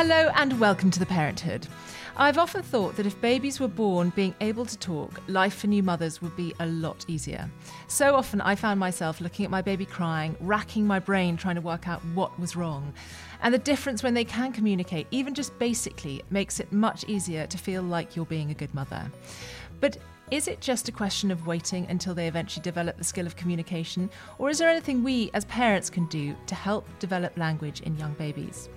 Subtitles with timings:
[0.00, 1.66] Hello and welcome to The Parenthood.
[2.16, 5.82] I've often thought that if babies were born being able to talk, life for new
[5.82, 7.50] mothers would be a lot easier.
[7.88, 11.60] So often I found myself looking at my baby crying, racking my brain trying to
[11.60, 12.92] work out what was wrong.
[13.42, 17.58] And the difference when they can communicate, even just basically, makes it much easier to
[17.58, 19.10] feel like you're being a good mother.
[19.80, 19.98] But
[20.30, 24.10] is it just a question of waiting until they eventually develop the skill of communication,
[24.38, 28.12] or is there anything we as parents can do to help develop language in young
[28.14, 28.68] babies?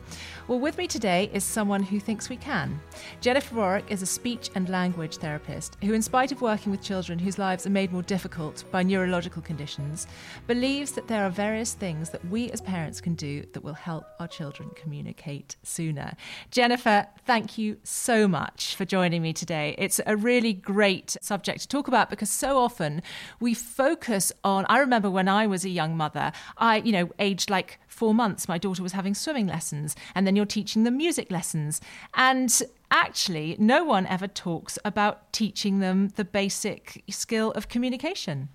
[0.48, 2.80] Well, with me today is someone who thinks we can.
[3.20, 7.20] Jennifer Warwick is a speech and language therapist who, in spite of working with children
[7.20, 10.08] whose lives are made more difficult by neurological conditions,
[10.48, 14.06] believes that there are various things that we as parents can do that will help
[14.20, 16.14] our children communicate sooner.
[16.50, 19.76] Jennifer, thank you so much for joining me today.
[19.78, 23.02] It's a really great subject to talk about because so often
[23.40, 24.66] we focus on.
[24.70, 28.48] I remember when I was a young mother, I, you know, aged like four months,
[28.48, 31.82] my daughter was having swimming lessons, and then you're teaching them music lessons.
[32.16, 38.50] And actually, no one ever talks about teaching them the basic skill of communication.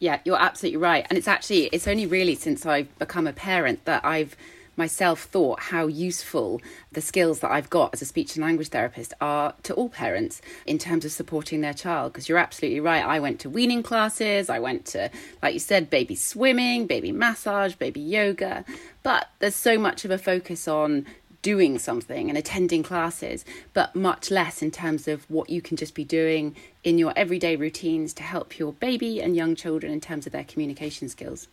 [0.00, 1.06] Yeah, you're absolutely right.
[1.10, 4.34] And it's actually, it's only really since I've become a parent that I've
[4.80, 6.58] myself thought how useful
[6.92, 10.40] the skills that I've got as a speech and language therapist are to all parents
[10.64, 12.12] in terms of supporting their child.
[12.12, 13.04] Because you're absolutely right.
[13.04, 15.10] I went to weaning classes, I went to,
[15.42, 18.64] like you said, baby swimming, baby massage, baby yoga.
[19.02, 21.04] But there's so much of a focus on
[21.42, 25.94] doing something and attending classes, but much less in terms of what you can just
[25.94, 30.24] be doing in your everyday routines to help your baby and young children in terms
[30.26, 31.48] of their communication skills.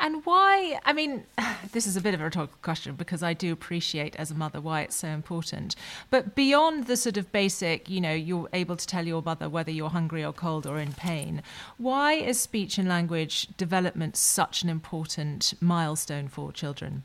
[0.00, 0.78] And why?
[0.84, 1.24] I mean,
[1.72, 4.60] this is a bit of a rhetorical question because I do appreciate as a mother
[4.60, 5.76] why it's so important.
[6.10, 9.70] But beyond the sort of basic, you know, you're able to tell your mother whether
[9.70, 11.42] you're hungry or cold or in pain,
[11.78, 17.02] why is speech and language development such an important milestone for children?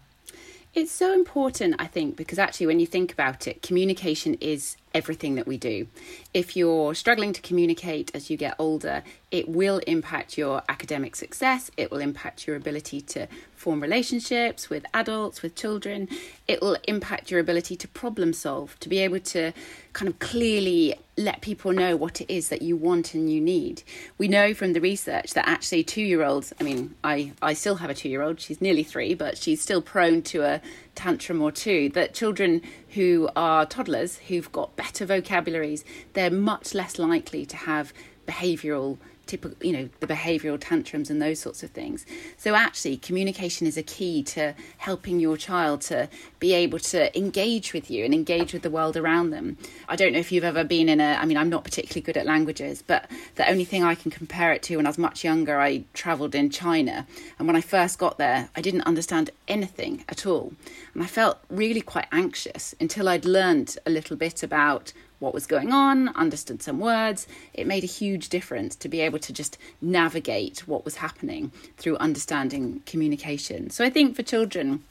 [0.73, 5.35] It's so important, I think, because actually, when you think about it, communication is everything
[5.35, 5.87] that we do.
[6.33, 11.69] If you're struggling to communicate as you get older, it will impact your academic success,
[11.77, 16.07] it will impact your ability to form relationships with adults, with children,
[16.47, 19.51] it will impact your ability to problem solve, to be able to
[19.93, 23.81] kind of clearly let people know what it is that you want and you need.
[24.17, 27.75] We know from the research that actually two year olds, I mean, I, I still
[27.75, 30.61] have a two year old, she's nearly three, but she's still prone to a
[30.97, 36.99] tantrum or two, that children who are toddlers, who've got better vocabularies, they're much less
[36.99, 37.93] likely to have
[38.27, 38.97] behavioural
[39.27, 42.05] typical you know the behavioral tantrums and those sorts of things.
[42.37, 47.73] So actually communication is a key to helping your child to be able to engage
[47.73, 49.57] with you and engage with the world around them.
[49.89, 52.17] I don't know if you've ever been in a i mean i'm not particularly good
[52.17, 55.23] at languages but the only thing i can compare it to when i was much
[55.23, 57.05] younger i traveled in china.
[57.37, 60.53] And when i first got there i didn't understand anything at all.
[60.93, 65.47] And i felt really quite anxious until i'd learned a little bit about what was
[65.47, 67.27] going on, understood some words.
[67.53, 71.97] It made a huge difference to be able to just navigate what was happening through
[71.97, 73.69] understanding communication.
[73.69, 74.83] So I think for children,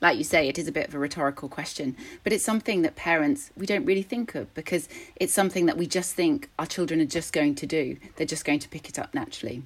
[0.00, 2.94] like you say, it is a bit of a rhetorical question, but it's something that
[2.94, 7.00] parents, we don't really think of because it's something that we just think our children
[7.00, 7.96] are just going to do.
[8.16, 9.62] They're just going to pick it up naturally.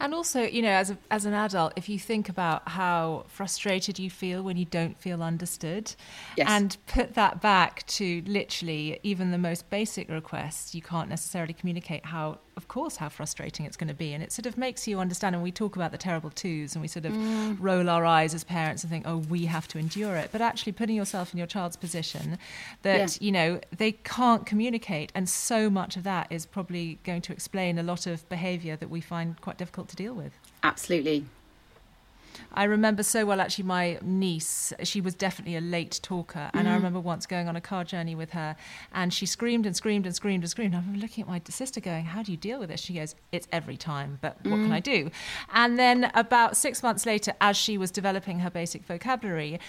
[0.00, 3.98] And also, you know, as a, as an adult, if you think about how frustrated
[3.98, 5.94] you feel when you don't feel understood,
[6.36, 6.48] Yes.
[6.48, 12.04] and put that back to literally even the most basic requests, you can't necessarily communicate
[12.06, 14.14] how of course, how frustrating it's going to be.
[14.14, 15.34] And it sort of makes you understand.
[15.34, 17.56] And we talk about the terrible twos and we sort of mm.
[17.60, 20.30] roll our eyes as parents and think, oh, we have to endure it.
[20.32, 22.38] But actually, putting yourself in your child's position
[22.82, 23.26] that, yeah.
[23.26, 25.12] you know, they can't communicate.
[25.14, 28.88] And so much of that is probably going to explain a lot of behavior that
[28.88, 30.32] we find quite difficult to deal with.
[30.62, 31.26] Absolutely.
[32.56, 36.50] I remember so well actually my niece, she was definitely a late talker.
[36.54, 36.70] And mm.
[36.70, 38.56] I remember once going on a car journey with her
[38.92, 40.74] and she screamed and screamed and screamed and screamed.
[40.74, 42.80] I'm looking at my sister going, How do you deal with this?
[42.80, 44.64] She goes, It's every time, but what mm.
[44.64, 45.10] can I do?
[45.52, 49.60] And then about six months later, as she was developing her basic vocabulary,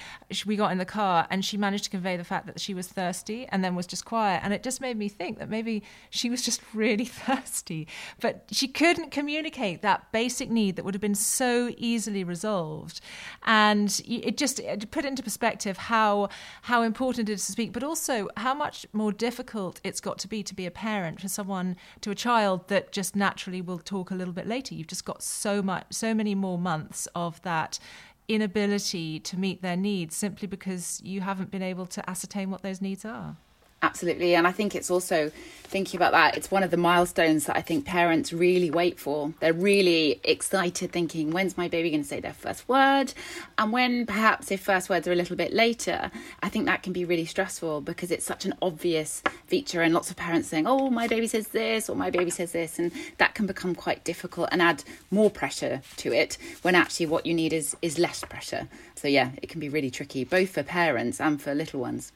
[0.45, 2.87] we got in the car and she managed to convey the fact that she was
[2.87, 4.41] thirsty and then was just quiet.
[4.43, 7.85] And it just made me think that maybe she was just really thirsty,
[8.21, 13.01] but she couldn't communicate that basic need that would have been so easily resolved involved,
[13.44, 16.29] and it just it put into perspective how
[16.63, 20.27] how important it is to speak, but also how much more difficult it's got to
[20.27, 24.12] be to be a parent for someone to a child that just naturally will talk
[24.12, 24.75] a little bit later.
[24.75, 27.79] You've just got so much, so many more months of that
[28.27, 32.81] inability to meet their needs simply because you haven't been able to ascertain what those
[32.81, 33.38] needs are.
[33.81, 34.33] Absolutely.
[34.33, 35.31] And I think it's also
[35.68, 39.33] thinking about that, it's one of the milestones that I think parents really wait for.
[39.39, 43.13] They're really excited, thinking, when's my baby going to say their first word?
[43.57, 46.09] And when perhaps if first words are a little bit later,
[46.41, 49.81] I think that can be really stressful because it's such an obvious feature.
[49.81, 52.80] And lots of parents saying, oh, my baby says this or my baby says this.
[52.80, 57.25] And that can become quite difficult and add more pressure to it when actually what
[57.25, 58.68] you need is, is less pressure.
[58.95, 62.12] So, yeah, it can be really tricky, both for parents and for little ones.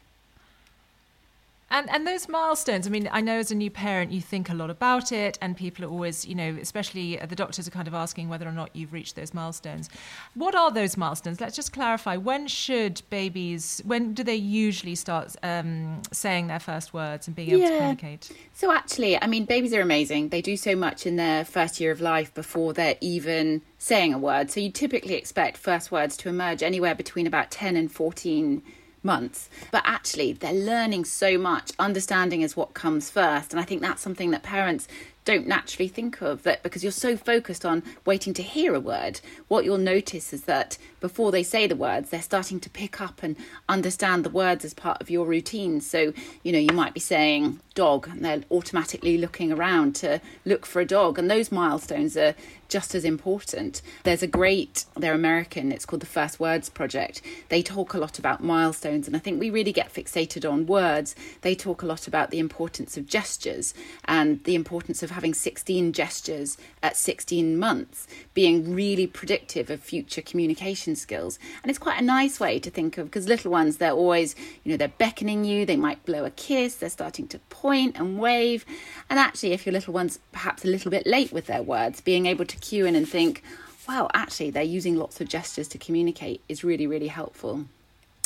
[1.72, 2.86] And and those milestones.
[2.86, 5.56] I mean, I know as a new parent, you think a lot about it, and
[5.56, 8.76] people are always, you know, especially the doctors are kind of asking whether or not
[8.76, 9.90] you've reached those milestones.
[10.36, 11.40] What are those milestones?
[11.40, 12.18] Let's just clarify.
[12.18, 13.82] When should babies?
[13.86, 17.70] When do they usually start um, saying their first words and being able yeah.
[17.70, 18.32] to communicate?
[18.54, 20.30] So actually, I mean, babies are amazing.
[20.30, 24.18] They do so much in their first year of life before they're even saying a
[24.18, 24.52] word.
[24.52, 28.62] So you typically expect first words to emerge anywhere between about ten and fourteen
[29.04, 29.50] months.
[29.72, 31.72] But actually, they're learning so much.
[31.80, 33.52] Understanding is what comes first.
[33.52, 34.88] And I think that's something that parents
[35.26, 39.22] don't naturally think of that because you're so focused on waiting to hear a word.
[39.48, 43.22] What you'll notice is that before they say the words, they're starting to pick up
[43.22, 43.36] and
[43.70, 45.82] understand the words as part of your routine.
[45.82, 46.14] So,
[46.44, 50.82] you know, you might be saying dog and they're automatically looking around to look for
[50.82, 51.18] a dog.
[51.18, 52.36] And those milestones are
[52.72, 53.82] just as important.
[54.04, 57.22] There's a great, they're American, it's called the First Words Project.
[57.50, 61.14] They talk a lot about milestones, and I think we really get fixated on words.
[61.42, 63.74] They talk a lot about the importance of gestures
[64.06, 70.22] and the importance of having 16 gestures at 16 months being really predictive of future
[70.22, 71.40] communication skills.
[71.64, 74.72] And it's quite a nice way to think of because little ones, they're always, you
[74.72, 78.66] know, they're beckoning you, they might blow a kiss, they're starting to point and wave.
[79.10, 82.26] And actually, if your little one's perhaps a little bit late with their words, being
[82.26, 83.44] able to cue in and think,
[83.88, 87.66] wow, actually, they're using lots of gestures to communicate is really, really helpful.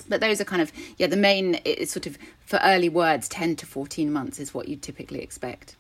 [0.08, 3.56] But those are kind of, yeah, the main, it's sort of for early words, 10
[3.58, 5.76] to 14 months is what you typically expect.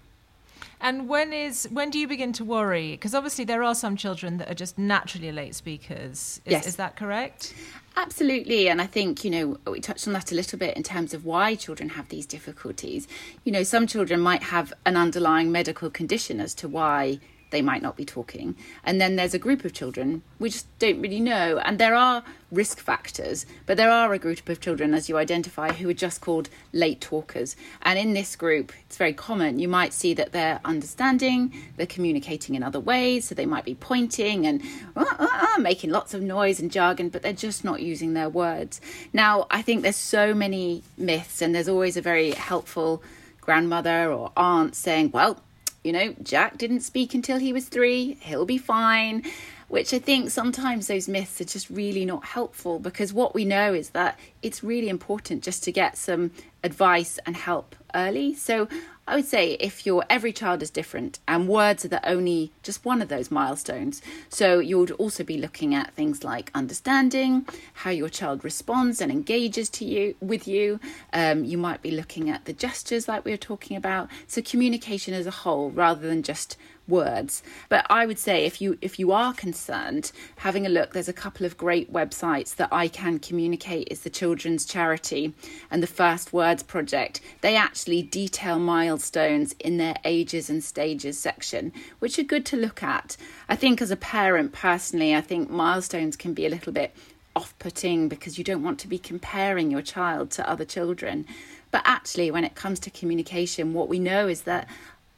[0.81, 2.91] And when is when do you begin to worry?
[2.91, 6.41] Because obviously there are some children that are just naturally late speakers.
[6.45, 6.67] Is, yes.
[6.67, 7.53] is that correct?
[7.97, 8.67] Absolutely.
[8.67, 11.23] And I think, you know, we touched on that a little bit in terms of
[11.23, 13.07] why children have these difficulties.
[13.45, 17.19] You know, some children might have an underlying medical condition as to why
[17.51, 18.55] they might not be talking.
[18.83, 21.59] And then there's a group of children we just don't really know.
[21.59, 25.71] And there are risk factors, but there are a group of children, as you identify,
[25.71, 27.55] who are just called late talkers.
[27.81, 29.59] And in this group, it's very common.
[29.59, 33.27] You might see that they're understanding, they're communicating in other ways.
[33.27, 34.61] So they might be pointing and
[34.95, 38.29] uh, uh, uh, making lots of noise and jargon, but they're just not using their
[38.29, 38.81] words.
[39.13, 43.01] Now, I think there's so many myths, and there's always a very helpful
[43.41, 45.39] grandmother or aunt saying, well,
[45.85, 49.23] you know, Jack didn't speak until he was three, he'll be fine.
[49.67, 53.73] Which I think sometimes those myths are just really not helpful because what we know
[53.73, 56.31] is that it's really important just to get some
[56.63, 58.35] advice and help early.
[58.35, 58.67] So
[59.07, 62.83] I would say if your every child is different and words are the only just
[62.83, 64.01] one of those milestones.
[64.29, 69.11] So you would also be looking at things like understanding how your child responds and
[69.11, 70.79] engages to you with you.
[71.13, 74.09] Um, you might be looking at the gestures like we were talking about.
[74.25, 76.57] So communication as a whole rather than just
[76.87, 77.43] words.
[77.69, 81.13] But i would say if you if you are concerned having a look there's a
[81.13, 85.33] couple of great websites that i can communicate is the children's charity
[85.71, 87.21] and the first words project.
[87.41, 92.83] They actually detail milestones in their ages and stages section which are good to look
[92.83, 93.17] at.
[93.49, 96.95] I think as a parent personally i think milestones can be a little bit
[97.35, 101.25] off-putting because you don't want to be comparing your child to other children.
[101.69, 104.67] But actually when it comes to communication what we know is that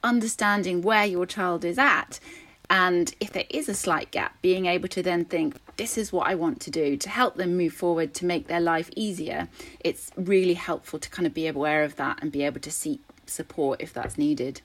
[0.07, 2.19] understanding where your child is at.
[2.69, 6.27] And if there is a slight gap, being able to then think, this is what
[6.27, 9.47] I want to do to help them move forward to make their life easier.
[9.79, 13.01] It's really helpful to kind of be aware of that and be able to seek
[13.25, 14.61] support if that's needed.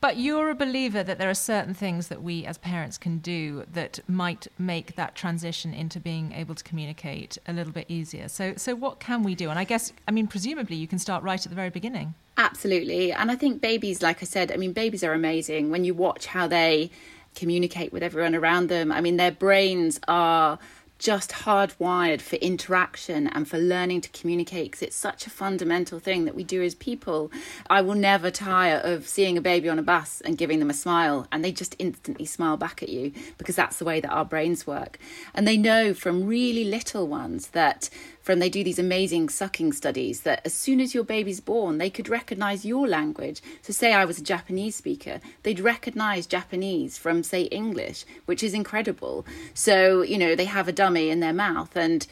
[0.00, 3.64] But you're a believer that there are certain things that we as parents can do
[3.70, 8.28] that might make that transition into being able to communicate a little bit easier.
[8.28, 9.50] So, so what can we do?
[9.50, 12.14] And I guess, I mean, presumably you can start right at the very beginning.
[12.38, 13.12] Absolutely.
[13.12, 15.70] And I think babies, like I said, I mean, babies are amazing.
[15.70, 16.90] When you watch how they
[17.34, 20.58] communicate with everyone around them, I mean, their brains are
[21.00, 26.26] just hardwired for interaction and for learning to communicate because it's such a fundamental thing
[26.26, 27.32] that we do as people.
[27.70, 30.74] I will never tire of seeing a baby on a bus and giving them a
[30.74, 34.26] smile, and they just instantly smile back at you because that's the way that our
[34.26, 34.98] brains work.
[35.34, 37.88] And they know from really little ones that
[38.30, 41.90] from they do these amazing sucking studies that as soon as your baby's born, they
[41.90, 43.42] could recognize your language.
[43.62, 48.54] So, say I was a Japanese speaker, they'd recognize Japanese from, say, English, which is
[48.54, 49.26] incredible.
[49.52, 52.06] So, you know, they have a dummy in their mouth and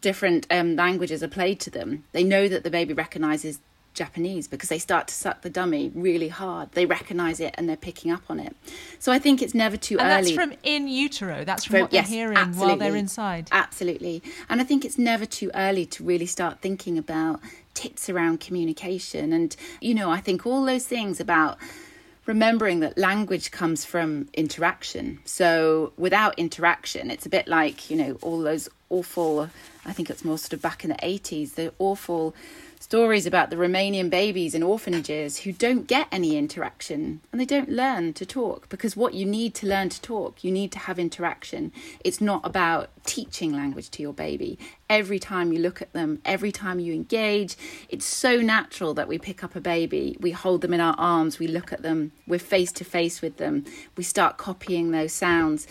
[0.00, 2.04] different um, languages are played to them.
[2.12, 3.60] They know that the baby recognizes
[3.98, 6.72] Japanese because they start to suck the dummy really hard.
[6.72, 8.56] They recognize it and they're picking up on it.
[8.98, 10.34] So I think it's never too and early.
[10.34, 11.44] That's from in utero.
[11.44, 12.68] That's from, from what yes, they're hearing absolutely.
[12.68, 13.48] while they're inside.
[13.52, 14.22] Absolutely.
[14.48, 17.40] And I think it's never too early to really start thinking about
[17.74, 19.32] tips around communication.
[19.32, 21.58] And, you know, I think all those things about
[22.24, 25.18] remembering that language comes from interaction.
[25.24, 29.48] So without interaction, it's a bit like, you know, all those awful,
[29.84, 32.34] I think it's more sort of back in the 80s, the awful
[32.80, 37.68] stories about the Romanian babies in orphanages who don't get any interaction and they don't
[37.68, 40.98] learn to talk because what you need to learn to talk, you need to have
[40.98, 41.72] interaction.
[42.04, 44.58] It's not about teaching language to your baby.
[44.88, 47.56] Every time you look at them, every time you engage,
[47.88, 51.38] it's so natural that we pick up a baby, we hold them in our arms,
[51.38, 53.64] we look at them, we're face to face with them,
[53.96, 55.66] we start copying those sounds.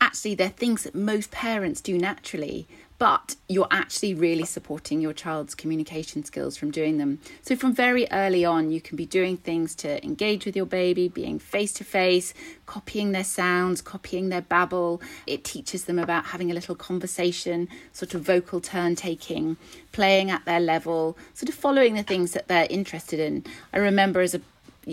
[0.00, 2.66] Actually, they're things that most parents do naturally
[2.98, 7.18] but you're actually really supporting your child's communication skills from doing them.
[7.42, 11.08] So, from very early on, you can be doing things to engage with your baby,
[11.08, 12.34] being face to face,
[12.66, 15.02] copying their sounds, copying their babble.
[15.26, 19.56] It teaches them about having a little conversation, sort of vocal turn taking,
[19.92, 23.44] playing at their level, sort of following the things that they're interested in.
[23.72, 24.40] I remember as a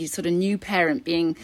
[0.07, 1.37] sort of new parent being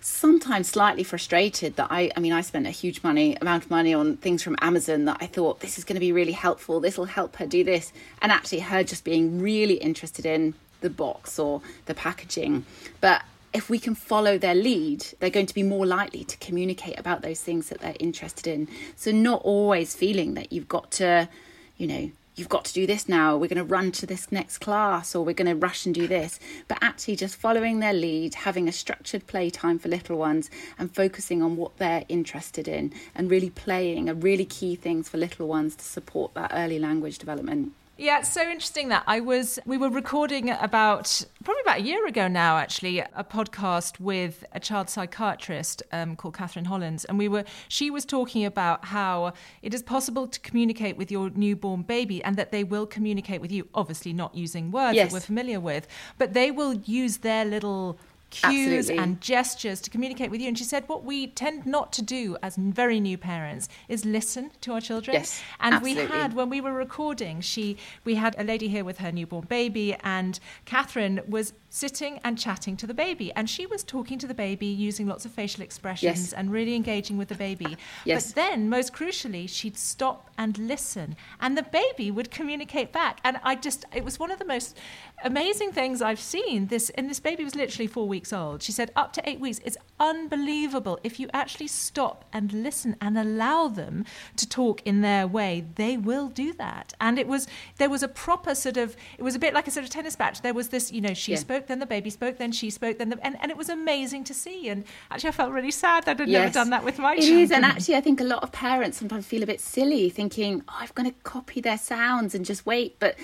[0.00, 3.94] sometimes slightly frustrated that I I mean I spent a huge money amount of money
[3.94, 6.80] on things from Amazon that I thought this is going to be really helpful.
[6.80, 7.92] This will help her do this.
[8.22, 12.64] And actually her just being really interested in the box or the packaging.
[13.00, 16.98] But if we can follow their lead they're going to be more likely to communicate
[16.98, 18.68] about those things that they're interested in.
[18.96, 21.28] So not always feeling that you've got to
[21.76, 24.58] you know you've got to do this now, we're going to run to this next
[24.58, 26.38] class, or we're going to rush and do this.
[26.68, 31.42] But actually, just following their lead, having a structured playtime for little ones, and focusing
[31.42, 35.76] on what they're interested in, and really playing are really key things for little ones
[35.76, 37.72] to support that early language development.
[38.00, 42.06] Yeah, it's so interesting that I was we were recording about probably about a year
[42.06, 47.28] ago now actually a podcast with a child psychiatrist um, called Catherine Hollins and we
[47.28, 52.24] were she was talking about how it is possible to communicate with your newborn baby
[52.24, 55.08] and that they will communicate with you obviously not using words yes.
[55.08, 57.98] that we're familiar with but they will use their little
[58.30, 58.98] cues Absolutely.
[58.98, 60.48] and gestures to communicate with you.
[60.48, 64.50] And she said, what we tend not to do as very new parents is listen
[64.62, 65.14] to our children.
[65.14, 66.04] Yes, and absolutely.
[66.04, 69.46] we had when we were recording, she we had a lady here with her newborn
[69.46, 73.32] baby, and Catherine was sitting and chatting to the baby.
[73.32, 76.32] And she was talking to the baby using lots of facial expressions yes.
[76.32, 77.76] and really engaging with the baby.
[78.04, 78.28] Yes.
[78.28, 83.20] But then, most crucially, she'd stop and listen, and the baby would communicate back.
[83.24, 84.76] And I just, it was one of the most
[85.22, 86.66] amazing things I've seen.
[86.68, 88.62] This, and this baby was literally four weeks old.
[88.62, 89.60] She said, up to eight weeks.
[89.64, 90.98] It's unbelievable.
[91.04, 95.96] If you actually stop and listen and allow them to talk in their way, they
[95.96, 96.94] will do that.
[97.00, 99.70] And it was, there was a proper sort of, it was a bit like a
[99.70, 100.40] sort of tennis match.
[100.40, 101.38] There was this, you know, she yeah.
[101.38, 104.24] spoke then the baby spoke, then she spoke, then the, and, and it was amazing
[104.24, 104.68] to see.
[104.68, 107.18] And actually, I felt really sad that I'd yes, never done that with my it
[107.18, 107.38] children.
[107.38, 110.08] It is, and actually, I think a lot of parents sometimes feel a bit silly
[110.08, 112.96] thinking, oh, I'm going to copy their sounds and just wait.
[112.98, 113.16] But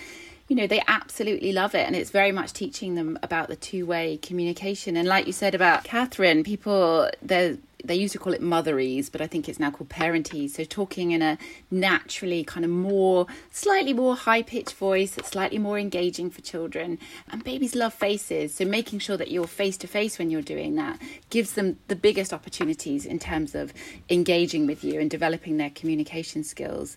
[0.49, 4.17] you know they absolutely love it and it's very much teaching them about the two-way
[4.19, 9.11] communication and like you said about catherine people they're they used to call it motherese,
[9.11, 10.50] but I think it's now called parentese.
[10.50, 11.38] So talking in a
[11.71, 16.99] naturally kind of more, slightly more high pitched voice slightly more engaging for children.
[17.31, 18.55] And babies love faces.
[18.55, 21.00] So making sure that you're face to face when you're doing that
[21.31, 23.73] gives them the biggest opportunities in terms of
[24.09, 26.97] engaging with you and developing their communication skills.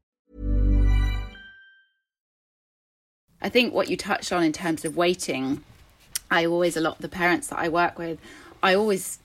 [3.41, 5.63] I think what you touched on in terms of waiting,
[6.29, 8.19] I always, a lot of the parents that I work with,
[8.61, 9.19] I always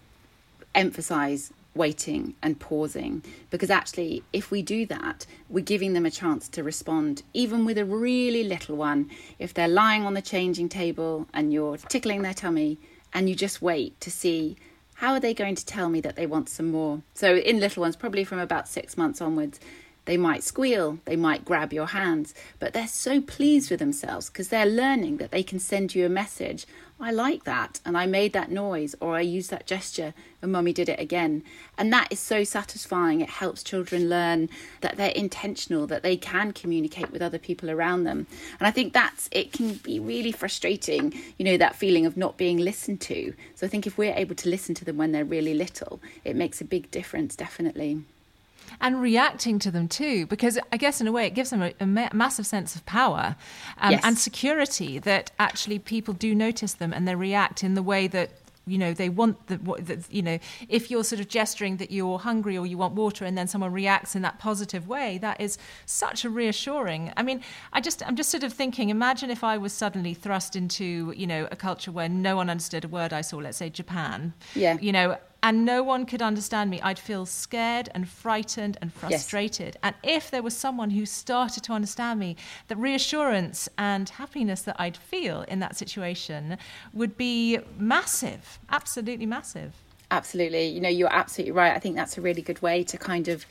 [0.74, 6.48] emphasize waiting and pausing because actually, if we do that, we're giving them a chance
[6.48, 9.10] to respond, even with a really little one.
[9.38, 12.78] If they're lying on the changing table and you're tickling their tummy
[13.12, 14.56] and you just wait to see
[14.94, 17.02] how are they going to tell me that they want some more.
[17.12, 19.60] So, in little ones, probably from about six months onwards,
[20.06, 24.48] they might squeal, they might grab your hands, but they're so pleased with themselves because
[24.48, 26.66] they're learning that they can send you a message.
[26.98, 30.72] I like that, and I made that noise, or I used that gesture, and mummy
[30.72, 31.42] did it again.
[31.76, 33.20] And that is so satisfying.
[33.20, 34.48] It helps children learn
[34.80, 38.26] that they're intentional, that they can communicate with other people around them.
[38.58, 42.38] And I think that's it can be really frustrating, you know, that feeling of not
[42.38, 43.34] being listened to.
[43.56, 46.34] So I think if we're able to listen to them when they're really little, it
[46.34, 48.04] makes a big difference, definitely
[48.80, 51.72] and reacting to them too, because I guess in a way it gives them a,
[51.80, 53.36] a ma- massive sense of power
[53.78, 54.02] um, yes.
[54.04, 58.30] and security that actually people do notice them and they react in the way that
[58.66, 62.18] you know they want the, the, you know if you're sort of gesturing that you're
[62.18, 65.56] hungry or you want water and then someone reacts in that positive way that is
[65.86, 67.12] such a reassuring.
[67.16, 67.42] I mean
[67.72, 71.26] i just i'm just sort of thinking imagine if i was suddenly thrust into you
[71.26, 74.34] know a culture where no one understood a word i saw let's say japan.
[74.54, 74.76] Yeah.
[74.80, 79.76] You know and no one could understand me, I'd feel scared and frightened and frustrated.
[79.76, 79.80] Yes.
[79.84, 82.34] And if there was someone who started to understand me,
[82.66, 86.58] the reassurance and happiness that I'd feel in that situation
[86.92, 89.72] would be massive, absolutely massive.
[90.10, 90.66] Absolutely.
[90.66, 91.72] You know, you're absolutely right.
[91.72, 93.46] I think that's a really good way to kind of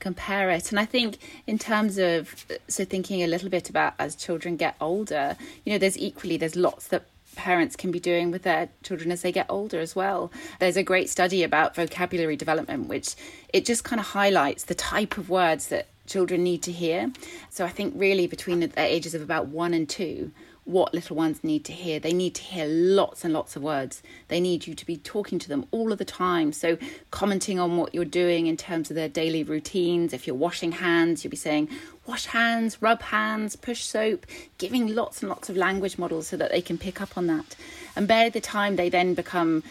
[0.00, 0.70] compare it.
[0.70, 4.58] And I think in terms of uh, so thinking a little bit about as children
[4.58, 5.34] get older,
[5.64, 7.04] you know, there's equally there's lots that
[7.38, 10.30] parents can be doing with their children as they get older as well.
[10.58, 13.14] There's a great study about vocabulary development, which
[13.54, 17.12] it just kind of highlights the type of words that children need to hear.
[17.48, 20.32] So I think really between the ages of about one and two,
[20.68, 21.98] what little ones need to hear.
[21.98, 24.02] They need to hear lots and lots of words.
[24.28, 26.52] They need you to be talking to them all of the time.
[26.52, 26.76] So,
[27.10, 30.12] commenting on what you're doing in terms of their daily routines.
[30.12, 31.70] If you're washing hands, you'll be saying,
[32.06, 34.26] wash hands, rub hands, push soap,
[34.58, 37.56] giving lots and lots of language models so that they can pick up on that.
[37.96, 39.62] And by the time they then become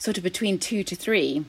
[0.00, 1.44] sort of between two to three,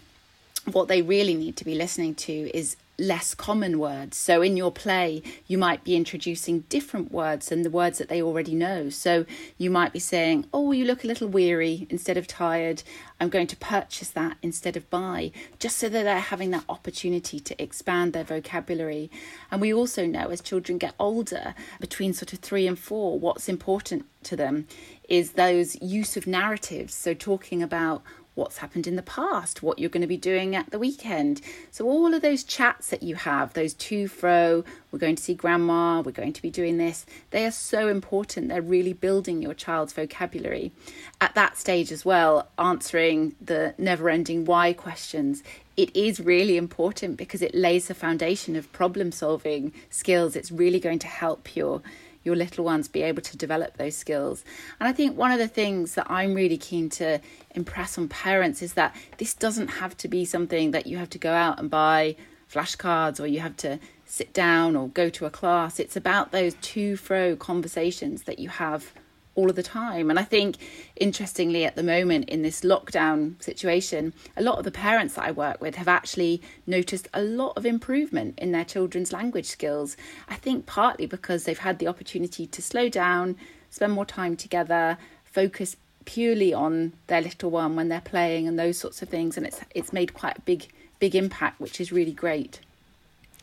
[0.71, 4.15] what they really need to be listening to is less common words.
[4.15, 8.21] So in your play, you might be introducing different words than the words that they
[8.21, 8.89] already know.
[8.89, 9.25] So
[9.57, 12.83] you might be saying, Oh, you look a little weary instead of tired.
[13.19, 17.39] I'm going to purchase that instead of buy, just so that they're having that opportunity
[17.39, 19.11] to expand their vocabulary.
[19.51, 23.49] And we also know as children get older, between sort of three and four, what's
[23.49, 24.67] important to them
[25.09, 26.93] is those use of narratives.
[26.93, 28.01] So talking about
[28.35, 31.41] what's happened in the past, what you're going to be doing at the weekend.
[31.69, 35.33] So, all of those chats that you have, those to fro, we're going to see
[35.33, 38.49] grandma, we're going to be doing this, they are so important.
[38.49, 40.71] They're really building your child's vocabulary.
[41.19, 45.43] At that stage as well, answering the never ending why questions.
[45.77, 50.35] It is really important because it lays the foundation of problem solving skills.
[50.35, 51.81] It's really going to help your
[52.23, 54.43] your little ones be able to develop those skills.
[54.79, 57.19] And I think one of the things that I'm really keen to
[57.55, 61.17] impress on parents is that this doesn't have to be something that you have to
[61.17, 62.15] go out and buy
[62.51, 65.79] flashcards or you have to sit down or go to a class.
[65.79, 68.93] It's about those to fro conversations that you have
[69.35, 70.09] all of the time.
[70.09, 70.57] And I think,
[70.95, 75.31] interestingly, at the moment in this lockdown situation, a lot of the parents that I
[75.31, 79.95] work with have actually noticed a lot of improvement in their children's language skills.
[80.27, 83.37] I think partly because they've had the opportunity to slow down,
[83.69, 88.77] spend more time together, focus purely on their little one when they're playing and those
[88.77, 90.67] sorts of things and it's it's made quite a big
[90.99, 92.59] big impact which is really great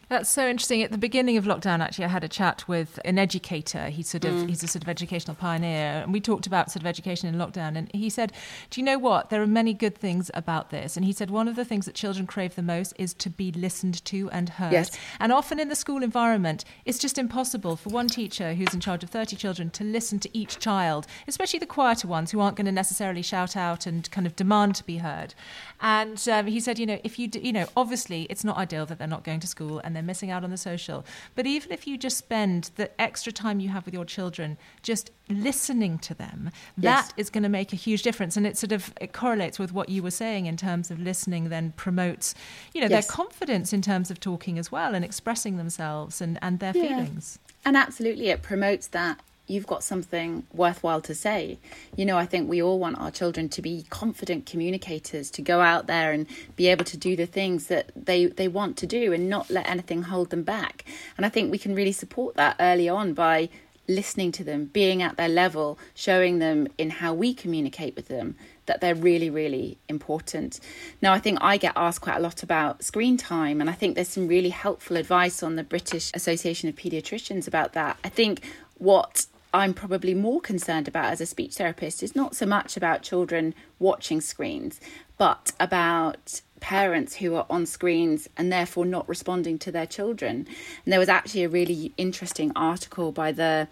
[0.09, 0.83] That's so interesting.
[0.83, 3.89] At the beginning of lockdown, actually, I had a chat with an educator.
[3.89, 4.49] He's sort of mm.
[4.49, 7.77] he's a sort of educational pioneer, and we talked about sort of education in lockdown.
[7.77, 8.33] And he said,
[8.71, 9.29] "Do you know what?
[9.29, 11.95] There are many good things about this." And he said one of the things that
[11.95, 14.73] children crave the most is to be listened to and heard.
[14.73, 14.97] Yes.
[15.21, 19.05] And often in the school environment, it's just impossible for one teacher who's in charge
[19.05, 22.65] of thirty children to listen to each child, especially the quieter ones who aren't going
[22.65, 25.35] to necessarily shout out and kind of demand to be heard.
[25.81, 28.87] And um, he said, you know, if you do, you know, obviously it's not ideal
[28.87, 31.05] that they're not going to school and they're missing out on the social.
[31.35, 35.11] But even if you just spend the extra time you have with your children just
[35.29, 37.09] listening to them, yes.
[37.09, 38.37] that is going to make a huge difference.
[38.37, 41.49] And it sort of it correlates with what you were saying in terms of listening,
[41.49, 42.35] then promotes,
[42.73, 43.07] you know, yes.
[43.07, 46.83] their confidence in terms of talking as well and expressing themselves and, and their yeah.
[46.83, 47.39] feelings.
[47.65, 51.59] And absolutely, it promotes that you've got something worthwhile to say.
[51.97, 55.61] You know, I think we all want our children to be confident communicators, to go
[55.61, 59.13] out there and be able to do the things that they, they want to do
[59.13, 60.85] and not let anything hold them back.
[61.17, 63.49] And I think we can really support that early on by
[63.89, 68.37] listening to them, being at their level, showing them in how we communicate with them
[68.67, 70.61] that they're really, really important.
[71.01, 73.95] Now, I think I get asked quite a lot about screen time, and I think
[73.95, 77.97] there's some really helpful advice on the British Association of Paediatricians about that.
[78.05, 78.43] I think
[78.77, 79.27] what
[79.59, 83.57] I'm probably more concerned about as a speech therapist is not so much about children
[83.81, 84.81] watching screens,
[85.17, 90.47] but about parents who are on screens and therefore not responding to their children.
[90.85, 93.67] And there was actually a really interesting article by the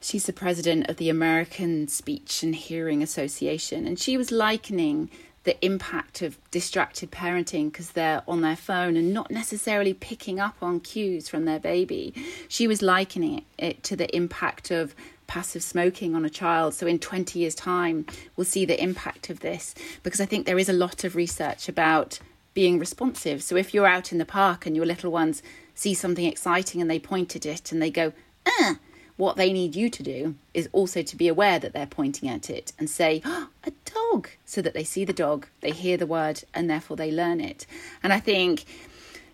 [0.00, 5.08] she's the president of the American Speech and Hearing Association and she was likening
[5.44, 10.56] the impact of distracted parenting because they're on their phone and not necessarily picking up
[10.60, 12.12] on cues from their baby.
[12.48, 14.96] She was likening it to the impact of
[15.28, 16.74] passive smoking on a child.
[16.74, 20.58] So, in 20 years' time, we'll see the impact of this because I think there
[20.58, 22.18] is a lot of research about
[22.54, 23.44] being responsive.
[23.44, 25.42] So, if you're out in the park and your little ones
[25.76, 28.12] see something exciting and they point at it and they go,
[28.46, 28.78] ah,
[29.16, 32.48] what they need you to do is also to be aware that they're pointing at
[32.48, 36.06] it and say, oh, a dog, so that they see the dog, they hear the
[36.06, 37.66] word, and therefore they learn it.
[38.02, 38.64] And I think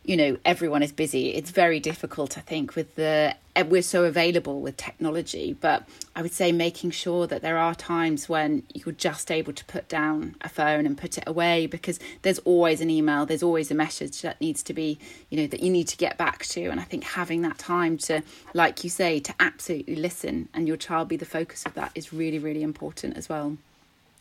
[0.05, 1.31] you know everyone is busy.
[1.35, 3.35] It's very difficult i think with the
[3.67, 5.87] we're so available with technology but
[6.17, 9.89] i would say making sure that there are times when you're just able to put
[9.89, 13.75] down a phone and put it away because there's always an email there's always a
[13.75, 14.99] message that needs to be
[15.31, 16.67] you know that you need to get back to.
[16.67, 18.23] And i think having that time to
[18.55, 22.13] like you say to absolutely listen and your child be the focus of that is
[22.13, 23.57] really really important as well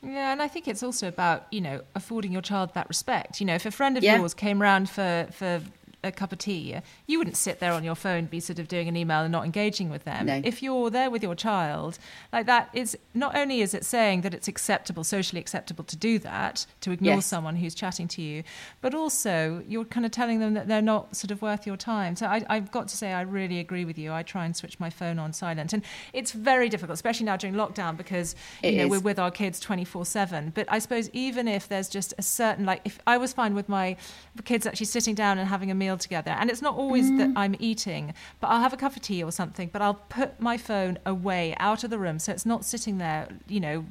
[0.04, 3.40] yeah, and I think it's also about you know affording your child that respect.
[3.40, 4.18] You know, if a friend of yeah.
[4.18, 5.62] yours came round for for
[6.04, 6.76] a cup of tea,
[7.08, 9.46] you wouldn't sit there on your phone, be sort of doing an email and not
[9.46, 10.26] engaging with them.
[10.26, 10.42] No.
[10.44, 11.98] If you're there with your child,
[12.32, 16.20] like that is not only is it saying that it's acceptable, socially acceptable to do
[16.20, 17.26] that, to ignore yes.
[17.26, 18.44] someone who's chatting to you,
[18.82, 22.16] but also you're kind of telling them that they're not sort of worth your time.
[22.16, 24.12] So I, have got to say, I really agree with you.
[24.12, 27.56] I try and switch my phone on silent, and it's very difficult, especially now during
[27.56, 28.90] lockdown, because you it know is.
[28.92, 30.52] we're with our kids twenty four seven.
[30.54, 33.70] But I suppose even if there's just a certain like, if I was fine with
[33.70, 33.96] my
[34.44, 36.32] kids actually sitting down and having a meal meal together.
[36.32, 37.18] And it's not always mm.
[37.20, 40.40] that I'm eating, but I'll have a cup of tea or something, but I'll put
[40.40, 43.86] my phone away out of the room so it's not sitting there, you know,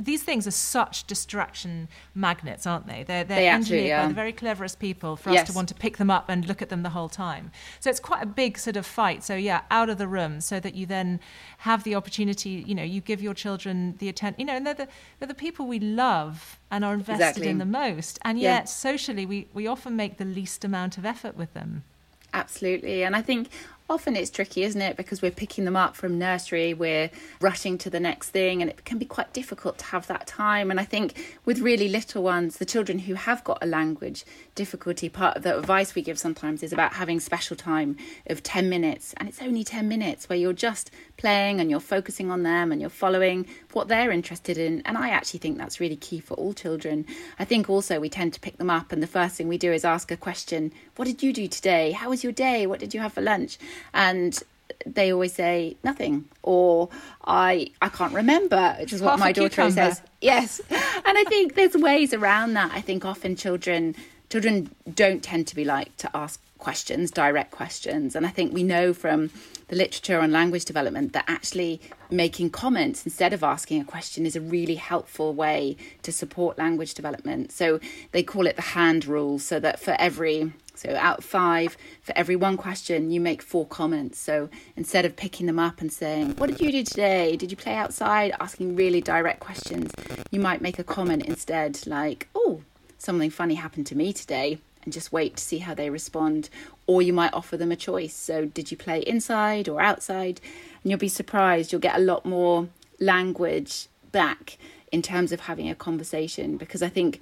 [0.00, 3.02] these things are such distraction magnets, aren't they?
[3.02, 5.42] They're, they're they engineered by the very cleverest people for yes.
[5.42, 7.50] us to want to pick them up and look at them the whole time.
[7.80, 9.22] So it's quite a big sort of fight.
[9.22, 11.20] So yeah, out of the room, so that you then
[11.58, 12.64] have the opportunity.
[12.66, 14.40] You know, you give your children the attention.
[14.40, 17.48] You know, and they're the they're the people we love and are invested exactly.
[17.48, 18.18] in the most.
[18.22, 18.64] And yet, yeah.
[18.64, 21.84] socially, we we often make the least amount of effort with them.
[22.32, 23.02] Absolutely.
[23.02, 23.48] And I think
[23.90, 24.96] often it's tricky, isn't it?
[24.96, 28.84] Because we're picking them up from nursery, we're rushing to the next thing, and it
[28.84, 30.70] can be quite difficult to have that time.
[30.70, 34.24] And I think with really little ones, the children who have got a language
[34.54, 37.96] difficulty, part of the advice we give sometimes is about having special time
[38.28, 39.12] of 10 minutes.
[39.16, 42.80] And it's only 10 minutes where you're just playing and you're focusing on them and
[42.80, 44.82] you're following what they're interested in.
[44.84, 47.06] And I actually think that's really key for all children.
[47.38, 49.72] I think also we tend to pick them up, and the first thing we do
[49.72, 51.90] is ask a question What did you do today?
[51.92, 52.66] How was your day?
[52.66, 53.58] What did you have for lunch?
[53.92, 54.42] And
[54.86, 56.88] they always say nothing or
[57.24, 60.00] i i can't remember which is what my daughter says.
[60.20, 60.60] Yes.
[60.70, 62.70] And i think there's ways around that.
[62.72, 63.94] I think often children
[64.30, 68.14] children don't tend to be like to ask questions direct questions.
[68.14, 69.30] And i think we know from
[69.68, 74.34] the literature on language development that actually making comments instead of asking a question is
[74.34, 77.52] a really helpful way to support language development.
[77.52, 77.78] So
[78.10, 82.16] they call it the hand rule so that for every so out of five, for
[82.16, 84.18] every one question, you make four comments.
[84.18, 87.36] So instead of picking them up and saying, What did you do today?
[87.36, 88.32] Did you play outside?
[88.40, 89.92] Asking really direct questions,
[90.30, 92.62] you might make a comment instead, like, Oh,
[92.96, 94.58] something funny happened to me today.
[94.82, 96.48] And just wait to see how they respond.
[96.86, 98.14] Or you might offer them a choice.
[98.14, 100.40] So, did you play inside or outside?
[100.82, 104.56] And you'll be surprised, you'll get a lot more language back
[104.90, 107.20] in terms of having a conversation because I think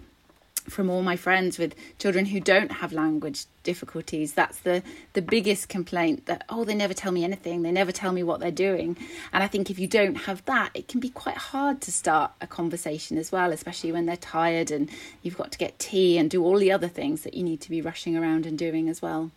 [0.68, 4.32] from all my friends with children who don't have language difficulties.
[4.32, 7.62] That's the the biggest complaint that oh they never tell me anything.
[7.62, 8.96] They never tell me what they're doing.
[9.32, 12.32] And i think if you don't have that it can be quite hard to start
[12.40, 14.88] a conversation as well especially when they're tired and
[15.22, 17.70] you've got to get tea and do all the other things that you need to
[17.70, 19.30] be rushing around and doing as well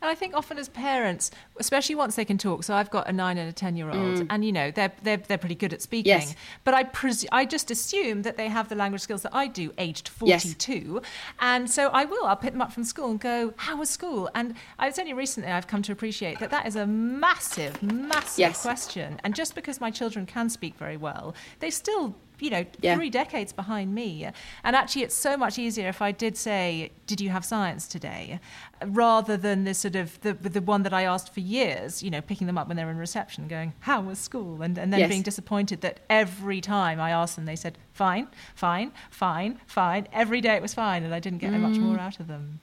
[0.00, 3.12] and I think often as parents, especially once they can talk, so I've got a
[3.12, 4.26] nine and a ten year old, mm.
[4.30, 6.10] and you know they're they're they're pretty good at speaking.
[6.10, 6.34] Yes.
[6.64, 9.72] But I pres- I just assume that they have the language skills that I do,
[9.78, 11.10] aged forty two, yes.
[11.40, 12.24] and so I will.
[12.24, 15.50] I'll pick them up from school and go, "How was school?" And it's only recently
[15.50, 18.62] I've come to appreciate that that is a massive, massive yes.
[18.62, 19.20] question.
[19.24, 22.94] And just because my children can speak very well, they still you know, yeah.
[22.94, 24.28] three decades behind me.
[24.64, 28.40] And actually, it's so much easier if I did say, "Did you have science today?"
[28.84, 32.02] rather than this sort of the the one that I asked for years.
[32.02, 34.92] You know, picking them up when they're in reception, going, "How was school?" and and
[34.92, 35.08] then yes.
[35.08, 40.40] being disappointed that every time I asked them, they said, "Fine, fine, fine, fine." Every
[40.40, 41.60] day it was fine, and I didn't get mm.
[41.60, 42.60] much more out of them.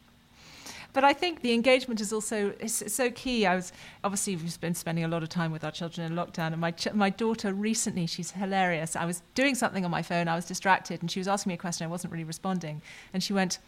[0.96, 3.46] But I think the engagement is also it's, so key.
[3.46, 6.54] I was obviously we've been spending a lot of time with our children in lockdown,
[6.54, 8.96] and my ch- my daughter recently, she's hilarious.
[8.96, 11.56] I was doing something on my phone, I was distracted, and she was asking me
[11.56, 11.86] a question.
[11.86, 12.82] I wasn't really responding,
[13.14, 13.60] and she went,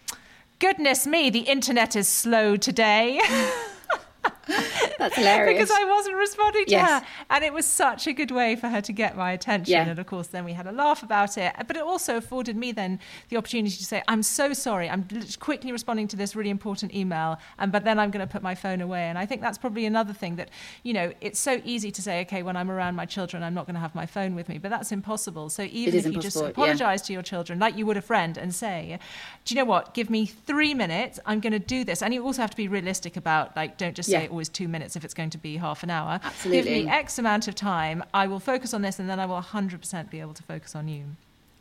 [0.59, 3.19] "Goodness me, the internet is slow today."
[4.97, 5.69] That's hilarious.
[5.69, 7.01] because I wasn't responding to yes.
[7.01, 7.07] her.
[7.29, 9.73] And it was such a good way for her to get my attention.
[9.73, 9.87] Yeah.
[9.87, 11.53] And of course, then we had a laugh about it.
[11.67, 14.89] But it also afforded me then the opportunity to say, I'm so sorry.
[14.89, 15.07] I'm
[15.39, 17.37] quickly responding to this really important email.
[17.59, 19.03] And but then I'm going to put my phone away.
[19.03, 20.49] And I think that's probably another thing that,
[20.83, 23.65] you know, it's so easy to say, okay, when I'm around my children, I'm not
[23.65, 24.57] going to have my phone with me.
[24.57, 25.49] But that's impossible.
[25.49, 27.07] So even if you just apologize yeah.
[27.07, 28.99] to your children, like you would a friend, and say,
[29.45, 29.93] do you know what?
[29.93, 31.19] Give me three minutes.
[31.25, 32.01] I'm going to do this.
[32.01, 34.21] And you also have to be realistic about, like, don't just yeah.
[34.21, 36.19] say always two minutes if it's going to be half an hour.
[36.23, 36.61] Absolutely.
[36.61, 38.03] Give me X amount of time.
[38.13, 40.87] I will focus on this, and then I will 100% be able to focus on
[40.87, 41.05] you.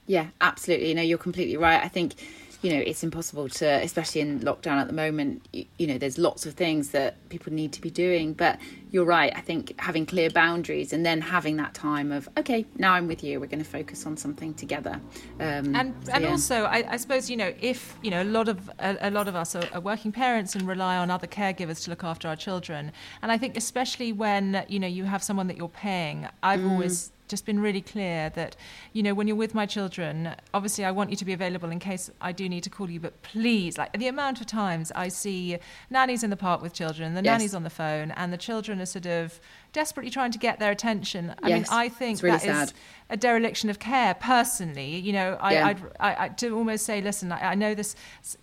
[0.06, 0.90] Yeah, absolutely.
[0.90, 1.82] You know, you're completely right.
[1.82, 2.16] I think
[2.62, 6.18] you know it's impossible to especially in lockdown at the moment you, you, know there's
[6.18, 8.58] lots of things that people need to be doing but
[8.90, 12.92] you're right i think having clear boundaries and then having that time of okay now
[12.92, 15.00] i'm with you we're going to focus on something together
[15.40, 16.30] um, and so, and yeah.
[16.30, 19.28] also I, I, suppose you know if you know a lot of a, a lot
[19.28, 22.36] of us are, are, working parents and rely on other caregivers to look after our
[22.36, 22.92] children
[23.22, 26.70] and i think especially when you know you have someone that you're paying i've mm.
[26.70, 28.56] always just been really clear that,
[28.92, 31.78] you know, when you're with my children, obviously I want you to be available in
[31.78, 35.08] case I do need to call you, but please, like the amount of times I
[35.08, 35.58] see
[35.90, 37.32] nannies in the park with children, the yes.
[37.32, 39.40] nannies on the phone, and the children are sort of
[39.76, 41.34] desperately trying to get their attention.
[41.42, 42.68] I yes, mean, I think really that sad.
[42.68, 42.74] is
[43.10, 44.14] a dereliction of care.
[44.14, 45.66] Personally, you know, I, yeah.
[45.66, 47.94] I'd, I, I, to almost say, listen, I, I, know this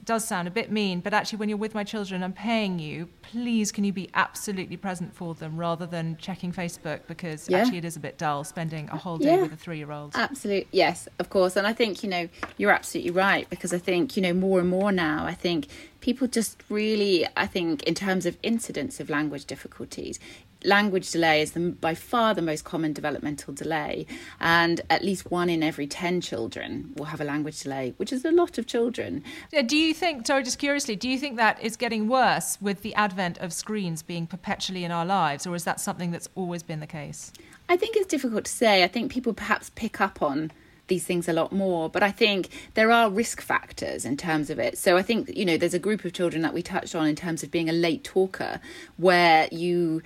[0.06, 3.10] does sound a bit mean, but actually, when you're with my children, I'm paying you.
[3.24, 7.58] Please, can you be absolutely present for them rather than checking Facebook because yeah.
[7.58, 9.42] actually it is a bit dull spending a whole day yeah.
[9.42, 10.12] with a three-year-old.
[10.14, 11.56] Absolutely, yes, of course.
[11.56, 14.70] And I think you know you're absolutely right because I think you know more and
[14.70, 15.26] more now.
[15.26, 15.68] I think
[16.04, 20.20] people just really, I think, in terms of incidents of language difficulties,
[20.66, 24.06] language delay is the, by far the most common developmental delay,
[24.40, 28.26] and at least one in every 10 children will have a language delay, which is
[28.26, 29.24] a lot of children.
[29.68, 32.94] Do you think, sorry, just curiously, do you think that is getting worse with the
[32.96, 36.80] advent of screens being perpetually in our lives, or is that something that's always been
[36.80, 37.32] the case?
[37.70, 38.84] I think it's difficult to say.
[38.84, 40.52] I think people perhaps pick up on
[40.88, 41.90] these things a lot more.
[41.90, 44.78] But I think there are risk factors in terms of it.
[44.78, 47.16] So I think, you know, there's a group of children that we touched on in
[47.16, 48.60] terms of being a late talker
[48.98, 50.02] where you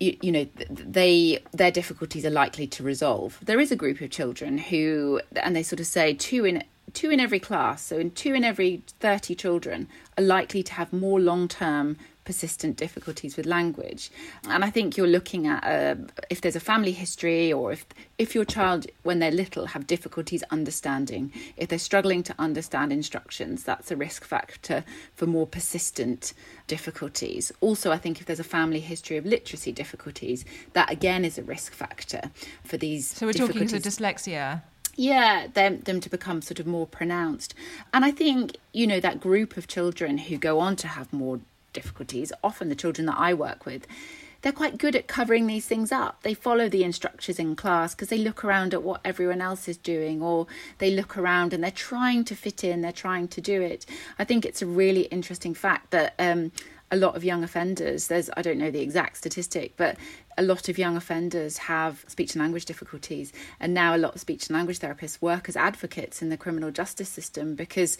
[0.00, 3.38] you, you, know they their difficulties are likely to resolve.
[3.42, 7.10] There is a group of children who and they sort of say two in two
[7.10, 11.20] in every class so in two in every 30 children are likely to have more
[11.20, 14.10] long-term persistent difficulties with language.
[14.48, 15.96] And I think you're looking at uh,
[16.28, 17.86] if there's a family history or if
[18.18, 23.64] if your child when they're little have difficulties understanding, if they're struggling to understand instructions,
[23.64, 26.32] that's a risk factor for more persistent
[26.66, 27.52] difficulties.
[27.60, 31.42] Also, I think if there's a family history of literacy difficulties, that again is a
[31.42, 32.30] risk factor
[32.64, 33.08] for these.
[33.08, 34.62] So we're talking to dyslexia
[34.96, 37.54] yeah them them to become sort of more pronounced
[37.94, 41.40] and i think you know that group of children who go on to have more
[41.72, 43.86] difficulties, often the children that I work with,
[44.42, 46.22] they're quite good at covering these things up.
[46.22, 49.76] They follow the instructors in class because they look around at what everyone else is
[49.76, 50.46] doing, or
[50.78, 53.84] they look around and they're trying to fit in, they're trying to do it.
[54.18, 56.52] I think it's a really interesting fact that um,
[56.90, 59.96] a lot of young offenders, there's, I don't know the exact statistic, but
[60.38, 63.32] a lot of young offenders have speech and language difficulties.
[63.60, 66.70] And now a lot of speech and language therapists work as advocates in the criminal
[66.70, 67.98] justice system because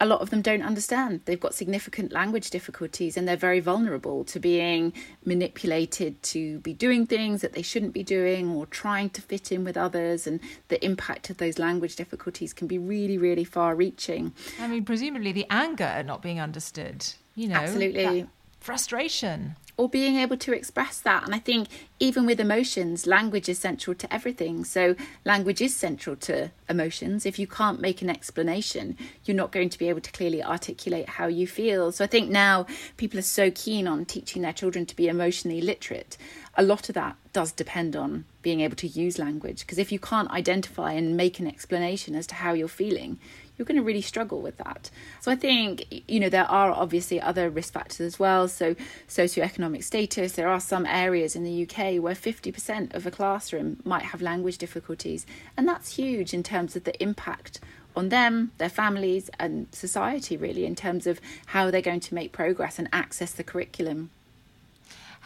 [0.00, 1.22] a lot of them don't understand.
[1.24, 4.92] They've got significant language difficulties and they're very vulnerable to being
[5.24, 9.64] manipulated to be doing things that they shouldn't be doing or trying to fit in
[9.64, 10.26] with others.
[10.26, 14.32] And the impact of those language difficulties can be really, really far reaching.
[14.60, 18.26] I mean, presumably the anger at not being understood, you know, absolutely
[18.60, 21.24] frustration or being able to express that.
[21.24, 21.68] And I think
[22.00, 24.64] even with emotions, language is central to everything.
[24.64, 27.24] So, language is central to emotions.
[27.24, 31.08] If you can't make an explanation, you're not going to be able to clearly articulate
[31.10, 31.92] how you feel.
[31.92, 35.60] So, I think now people are so keen on teaching their children to be emotionally
[35.60, 36.18] literate.
[36.56, 39.60] A lot of that does depend on being able to use language.
[39.60, 43.20] Because if you can't identify and make an explanation as to how you're feeling,
[43.58, 44.90] you're going to really struggle with that.
[45.20, 48.46] So I think, you know, there are obviously other risk factors as well.
[48.48, 48.76] So
[49.08, 54.04] socioeconomic status, there are some areas in the UK where 50% of a classroom might
[54.04, 55.26] have language difficulties.
[55.56, 57.60] And that's huge in terms of the impact
[57.96, 62.30] on them, their families, and society, really, in terms of how they're going to make
[62.30, 64.10] progress and access the curriculum.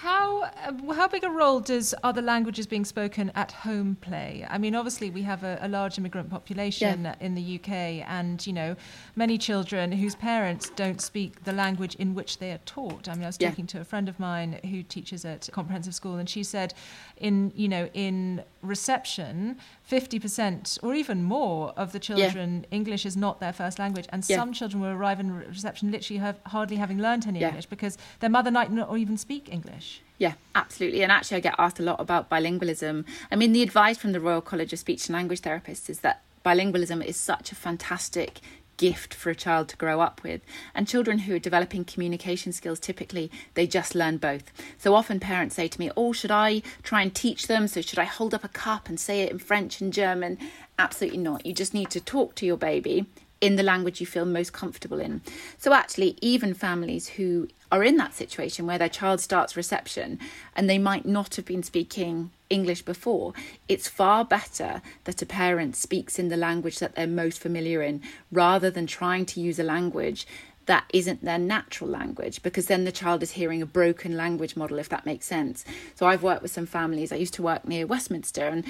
[0.02, 4.44] How uh, how big a role does other languages being spoken at home play?
[4.50, 7.14] I mean, obviously we have a, a large immigrant population yeah.
[7.20, 7.70] in the UK,
[8.10, 8.74] and you know,
[9.14, 13.08] many children whose parents don't speak the language in which they are taught.
[13.08, 13.74] I mean, I was talking yeah.
[13.74, 16.74] to a friend of mine who teaches at comprehensive school, and she said,
[17.16, 22.76] in you know, in reception, fifty percent or even more of the children yeah.
[22.76, 26.40] English is not their first language, and some children will arrive in reception literally have,
[26.46, 29.91] hardly having learned any English because their mother might not even speak English.
[30.22, 31.02] Yeah, absolutely.
[31.02, 33.04] And actually, I get asked a lot about bilingualism.
[33.32, 36.22] I mean, the advice from the Royal College of Speech and Language Therapists is that
[36.46, 38.38] bilingualism is such a fantastic
[38.76, 40.40] gift for a child to grow up with.
[40.76, 44.52] And children who are developing communication skills typically they just learn both.
[44.78, 47.66] So often parents say to me, "Oh, should I try and teach them?
[47.66, 50.38] So should I hold up a cup and say it in French and German?"
[50.78, 51.44] Absolutely not.
[51.44, 53.06] You just need to talk to your baby
[53.40, 55.20] in the language you feel most comfortable in.
[55.58, 60.18] So actually even families who are in that situation where their child starts reception
[60.54, 63.32] and they might not have been speaking English before,
[63.66, 68.02] it's far better that a parent speaks in the language that they're most familiar in
[68.30, 70.26] rather than trying to use a language
[70.66, 74.78] that isn't their natural language because then the child is hearing a broken language model
[74.78, 75.64] if that makes sense.
[75.96, 77.10] So i've worked with some families.
[77.10, 78.64] I used to work near westminster and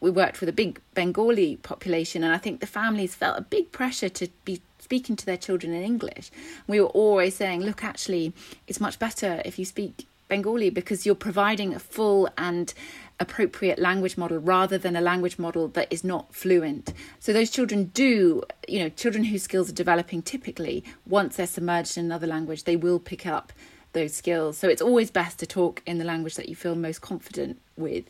[0.00, 3.72] we worked with a big bengali population and i think the families felt a big
[3.72, 6.30] pressure to be speaking to their children in English.
[6.66, 8.32] We were always saying, look, actually,
[8.66, 12.72] it's much better if you speak Bengali because you're providing a full and
[13.20, 16.94] appropriate language model rather than a language model that is not fluent.
[17.20, 21.98] So those children do, you know, children whose skills are developing typically, once they're submerged
[21.98, 23.52] in another language, they will pick up
[23.92, 24.58] those skills.
[24.58, 28.04] So it's always best to talk in the language that you feel most confident with.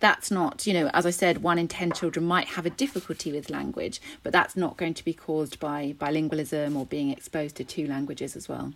[0.00, 3.32] That's not, you know, as I said, one in 10 children might have a difficulty
[3.32, 7.64] with language, but that's not going to be caused by bilingualism or being exposed to
[7.64, 8.72] two languages as well.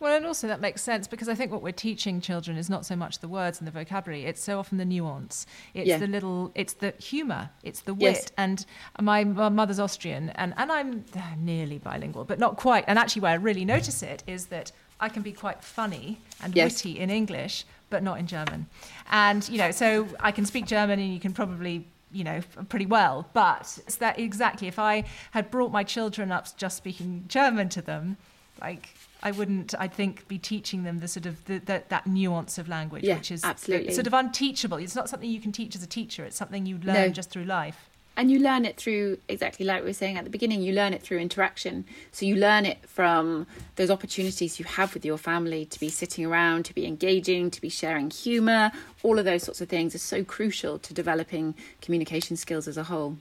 [0.00, 2.86] Well, and also that makes sense because I think what we're teaching children is not
[2.86, 5.44] so much the words and the vocabulary; it's so often the nuance.
[5.74, 5.98] It's yeah.
[5.98, 8.14] the little, it's the humour, it's the wit.
[8.14, 8.32] Yes.
[8.36, 8.64] And
[9.00, 11.04] my, my, mother's Austrian, and and I'm
[11.36, 12.84] nearly bilingual, but not quite.
[12.86, 14.70] And actually, where I really notice it is that
[15.00, 16.72] I can be quite funny and yes.
[16.72, 18.66] witty in English, but not in German.
[19.10, 22.86] And, you know, so I can speak German and you can probably you know pretty
[22.86, 27.68] well but it's that exactly if i had brought my children up just speaking german
[27.68, 28.16] to them
[28.62, 32.58] like I wouldn't, I think, be teaching them the sort of the, the, that nuance
[32.58, 33.92] of language, yeah, which is absolutely.
[33.92, 34.78] sort of unteachable.
[34.78, 36.24] It's not something you can teach as a teacher.
[36.24, 37.08] It's something you learn no.
[37.08, 37.87] just through life
[38.18, 40.92] and you learn it through exactly like we were saying at the beginning you learn
[40.92, 41.84] it through interaction.
[42.10, 46.26] So you learn it from those opportunities you have with your family to be sitting
[46.26, 48.72] around to be engaging to be sharing humor.
[49.04, 52.84] All of those sorts of things are so crucial to developing communication skills as a
[52.84, 53.18] whole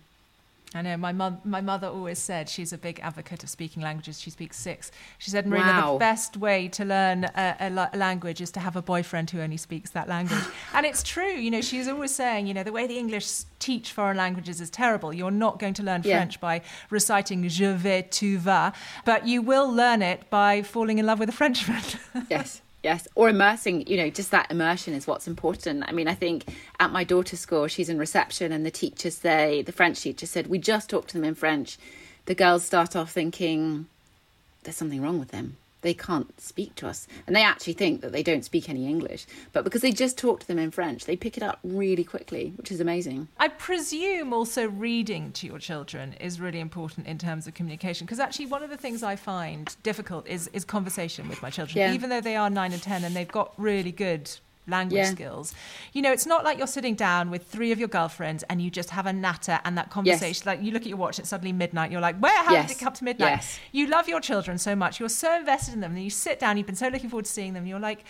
[0.75, 4.19] I know my mom, my mother always said she's a big advocate of speaking languages.
[4.19, 4.91] She speaks six.
[5.17, 5.93] She said, Marina, wow.
[5.93, 9.39] the best way to learn a, a, a, language is to have a boyfriend who
[9.39, 10.43] only speaks that language.
[10.73, 11.31] and it's true.
[11.31, 14.69] You know, she's always saying, you know, the way the English teach foreign languages is
[14.69, 15.13] terrible.
[15.13, 16.17] You're not going to learn yeah.
[16.17, 18.73] French by reciting "je vais, tu vas,"
[19.05, 21.81] but you will learn it by falling in love with a Frenchman.
[22.29, 22.61] yes.
[22.87, 25.83] Yes, or immersing, you know, just that immersion is what's important.
[25.85, 26.45] I mean, I think
[26.79, 30.47] at my daughter's school, she's in reception, and the teachers say, the French teacher said,
[30.47, 31.77] we just talk to them in French.
[32.27, 33.87] The girls start off thinking,
[34.63, 37.07] there's something wrong with them they can't speak to us.
[37.25, 39.25] And they actually think that they don't speak any English.
[39.53, 42.51] But because they just talk to them in French, they pick it up really quickly,
[42.57, 43.29] which is amazing.
[43.39, 48.05] I presume also reading to your children is really important in terms of communication.
[48.05, 51.77] Because actually, one of the things I find difficult is, is conversation with my children.
[51.77, 51.93] Yeah.
[51.93, 54.29] Even though they are nine and 10 and they've got really good
[54.67, 55.11] language Yeah.
[55.11, 55.53] skills.
[55.93, 58.69] You know, it's not like you're sitting down with three of your girlfriends and you
[58.69, 60.43] just have a natter and that conversation.
[60.45, 61.91] Like you look at your watch, it's suddenly midnight.
[61.91, 62.43] You're like, where?
[62.43, 62.67] How Yes.
[62.69, 63.29] did it come to midnight?
[63.37, 63.59] Yes.
[63.71, 64.99] You love your children so much.
[64.99, 65.93] You're so invested in them.
[65.95, 66.57] And you sit down.
[66.57, 67.61] You've been so looking forward to seeing them.
[67.63, 68.03] And you're like.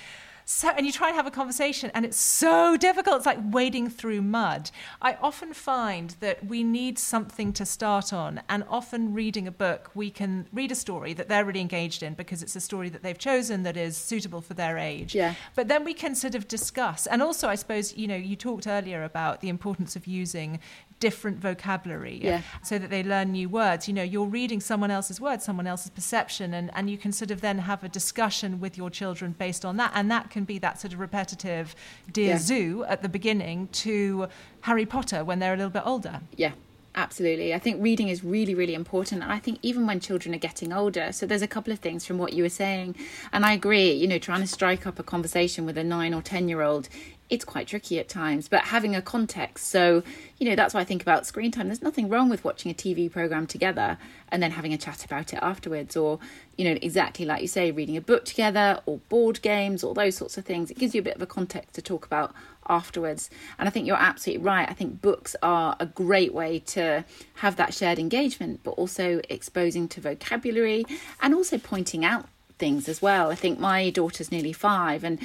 [0.49, 3.17] So, and you try and have a conversation, and it's so difficult.
[3.17, 4.71] It's like wading through mud.
[5.01, 9.91] I often find that we need something to start on, and often reading a book,
[9.93, 13.03] we can read a story that they're really engaged in because it's a story that
[13.03, 15.13] they've chosen that is suitable for their age.
[15.13, 15.35] Yeah.
[15.53, 17.07] But then we can sort of discuss.
[17.07, 20.61] And also, I suppose, you know, you talked earlier about the importance of using
[20.99, 22.41] different vocabulary Yeah.
[22.63, 23.87] so that they learn new words.
[23.87, 27.31] You know, you're reading someone else's words, someone else's perception, and, and you can sort
[27.31, 29.91] of then have a discussion with your children based on that.
[29.93, 31.75] And that can be that sort of repetitive
[32.11, 32.37] Dear Yeah.
[32.39, 34.27] Zoo at the beginning to
[34.61, 36.21] Harry Potter when they're a little bit older.
[36.35, 36.53] Yeah,
[36.95, 37.53] absolutely.
[37.53, 39.21] I think reading is really, really important.
[39.21, 42.05] And I think even when children are getting older, so there's a couple of things
[42.05, 42.95] from what you were saying.
[43.31, 46.21] And I agree, you know, trying to strike up a conversation with a nine or
[46.23, 46.89] 10 year old,
[47.29, 49.67] it's quite tricky at times, but having a context.
[49.67, 50.03] So,
[50.37, 51.67] you know, that's why I think about screen time.
[51.67, 53.97] There's nothing wrong with watching a TV program together
[54.29, 56.19] and then having a chat about it afterwards, or,
[56.57, 60.15] you know, exactly like you say, reading a book together or board games, all those
[60.15, 60.71] sorts of things.
[60.71, 62.33] It gives you a bit of a context to talk about
[62.69, 63.29] afterwards.
[63.59, 64.69] And I think you're absolutely right.
[64.69, 67.03] I think books are a great way to
[67.35, 70.85] have that shared engagement, but also exposing to vocabulary
[71.21, 73.29] and also pointing out things as well.
[73.29, 75.19] I think my daughter's nearly five and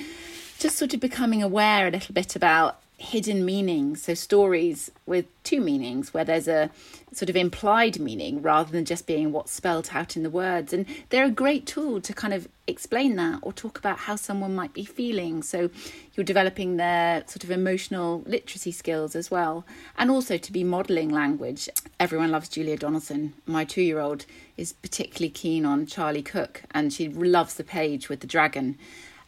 [0.62, 5.60] just sort of becoming aware a little bit about hidden meanings, so stories with two
[5.60, 6.70] meanings, where there's a
[7.12, 10.72] sort of implied meaning rather than just being what's spelled out in the words.
[10.72, 14.54] And they're a great tool to kind of explain that or talk about how someone
[14.54, 15.42] might be feeling.
[15.42, 15.68] So
[16.14, 19.66] you're developing their sort of emotional literacy skills as well,
[19.98, 21.68] and also to be modelling language.
[21.98, 23.32] Everyone loves Julia Donaldson.
[23.46, 28.08] My two year old is particularly keen on Charlie Cook, and she loves the page
[28.08, 28.78] with the dragon.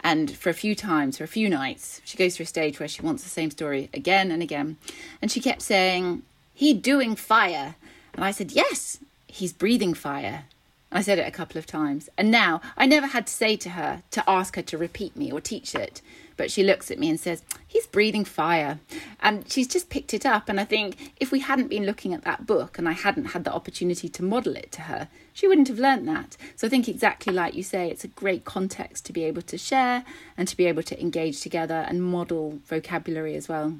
[0.04, 2.88] And for a few times, for a few nights, she goes through a stage where
[2.88, 4.76] she wants the same story again and again.
[5.22, 7.76] And she kept saying, He doing fire.
[8.12, 10.44] And I said, Yes, he's breathing fire.
[10.92, 12.10] I said it a couple of times.
[12.18, 15.32] And now I never had to say to her to ask her to repeat me
[15.32, 16.02] or teach it.
[16.36, 18.80] But she looks at me and says, He's breathing fire.
[19.20, 20.48] And she's just picked it up.
[20.48, 23.44] And I think if we hadn't been looking at that book and I hadn't had
[23.44, 26.36] the opportunity to model it to her, she wouldn't have learnt that.
[26.56, 29.58] So I think exactly like you say, it's a great context to be able to
[29.58, 30.04] share
[30.36, 33.74] and to be able to engage together and model vocabulary as well.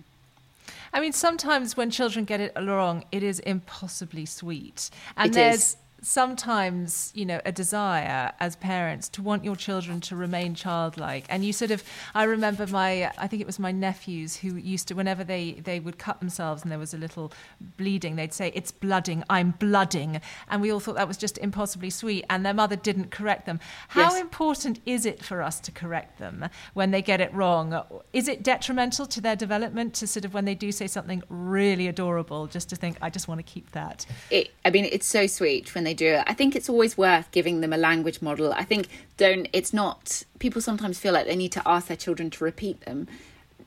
[0.93, 4.91] I mean, sometimes when children get it wrong, it is impossibly sweet.
[5.17, 5.77] And It there's is.
[6.05, 11.25] Sometimes, you know, a desire as parents to want your children to remain childlike.
[11.29, 11.83] And you sort of,
[12.15, 15.81] I remember my, I think it was my nephews who used to, whenever they, they
[15.81, 17.33] would cut themselves and there was a little
[17.77, 20.21] bleeding, they'd say, It's blooding, I'm blooding.
[20.49, 22.25] And we all thought that was just impossibly sweet.
[22.29, 23.59] And their mother didn't correct them.
[23.89, 24.21] How Yes.
[24.21, 27.83] important is it for us to correct them when they get it wrong?
[28.13, 31.89] Is it detrimental to their development to sort of when they do say something really
[31.89, 34.05] adorable, just to think, I just want to keep that?
[34.31, 36.25] it i mean it's so sweet when they do it.
[36.27, 38.53] I think it's always worth giving them a language model.
[38.53, 42.31] I think don't it's not people sometimes feel like they need to ask their children
[42.31, 43.09] to repeat them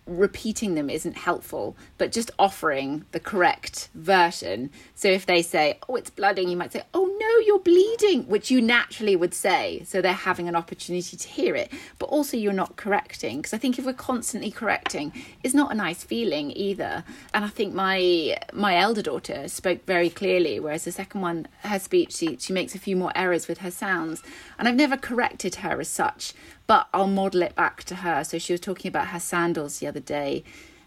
[0.07, 4.69] repeating them isn't helpful but just offering the correct version.
[4.95, 8.49] So if they say oh it's blooding you might say oh no you're bleeding which
[8.49, 9.83] you naturally would say.
[9.85, 11.71] So they're having an opportunity to hear it.
[11.99, 15.11] But also you're not correcting because i think if we're constantly correcting
[15.43, 17.03] it's not a nice feeling either.
[17.33, 21.79] And i think my my elder daughter spoke very clearly whereas the second one her
[21.79, 24.23] speech she, she makes a few more errors with her sounds.
[24.57, 26.33] And i've never corrected her as such
[26.67, 29.87] but i'll model it back to her so she was talking about her sandals the
[29.87, 30.43] other day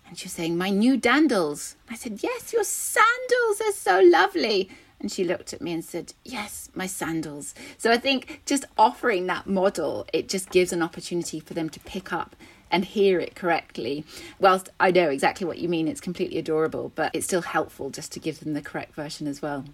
[0.08, 4.70] and she was saying my new dandles i said yes your sandals are so lovely
[5.00, 7.54] and she looked at me and said, Yes, my sandals.
[7.78, 11.80] So I think just offering that model, it just gives an opportunity for them to
[11.80, 12.36] pick up
[12.70, 14.04] and hear it correctly.
[14.38, 18.12] Whilst I know exactly what you mean, it's completely adorable, but it's still helpful just
[18.12, 19.64] to give them the correct version as well.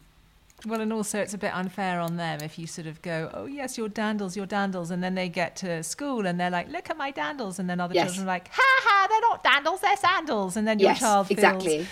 [0.64, 3.44] Well, and also it's a bit unfair on them if you sort of go, oh,
[3.44, 4.90] yes, your dandles, your dandles.
[4.90, 7.58] And then they get to school and they're like, look at my dandles.
[7.58, 8.06] And then other Yes.
[8.06, 10.56] children are like, ha ha, they're not dandles, they're sandals.
[10.56, 11.86] And then your yes, child feels, exactly.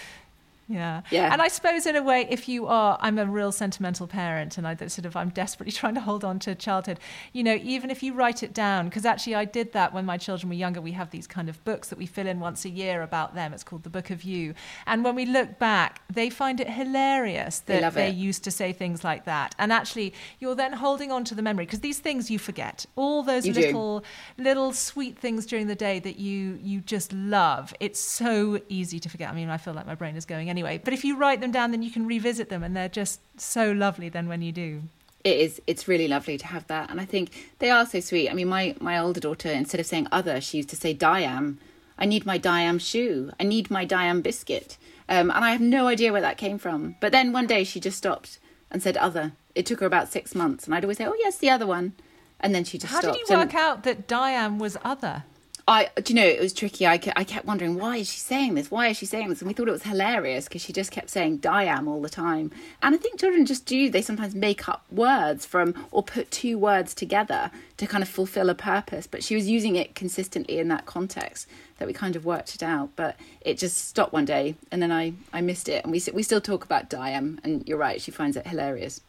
[0.68, 1.02] Yeah.
[1.10, 1.32] Yeah.
[1.32, 4.66] And I suppose in a way, if you are, I'm a real sentimental parent and
[4.66, 6.98] I sort of, I'm desperately trying to hold on to childhood.
[7.32, 10.16] You know, even if you write it down, because actually I did that when my
[10.16, 10.80] children were younger.
[10.80, 13.52] We have these kind of books that we fill in once a year about them.
[13.52, 14.54] It's called The Book of You.
[14.86, 18.72] And when we look back, they find it hilarious that love they used to say
[18.72, 19.54] things like that.
[19.58, 22.86] And actually, you're then holding on to the memory because these things you forget.
[22.96, 23.60] All those You do.
[23.60, 24.04] little,
[24.38, 27.74] little sweet things during the day that you you just love.
[27.80, 29.30] It's so easy to forget.
[29.30, 30.80] I mean, I feel like my brain is going anyway.
[30.82, 33.72] But if you write them down, then you can revisit them, and they're just so
[33.72, 34.08] lovely.
[34.08, 34.82] Then when you do.
[35.30, 35.52] It is.
[35.66, 37.26] It's really lovely to have that, and I think
[37.58, 38.28] they are so sweet.
[38.30, 41.56] I mean, my my older daughter, instead of saying other, she used to say Diam.
[42.02, 43.30] I need my Diam shoe.
[43.40, 44.76] I need my Diam biscuit.
[45.08, 46.96] Um, and I have no idea where that came from.
[47.00, 48.38] But then one day she just stopped
[48.70, 49.32] and said other.
[49.54, 50.64] It took her about six months.
[50.64, 51.92] And I'd always say, oh, yes, the other one.
[52.40, 53.18] And then she just How stopped.
[53.18, 55.22] did you work And out that Diam was other?
[55.66, 56.86] I, do you know, it was tricky.
[56.86, 58.70] I, I kept wondering, why is she saying this?
[58.70, 59.40] Why is she saying this?
[59.40, 62.50] And we thought it was hilarious because she just kept saying Diam all the time.
[62.82, 66.58] And I think children just do, they sometimes make up words from, or put two
[66.58, 69.06] words together to kind of fulfill a purpose.
[69.06, 71.48] But she was using it consistently in that context
[71.78, 72.90] that we kind of worked it out.
[72.94, 75.82] But it just stopped one day and then I, I missed it.
[75.82, 77.38] And we, we still talk about Diam.
[77.42, 79.00] And you're right, she finds it hilarious.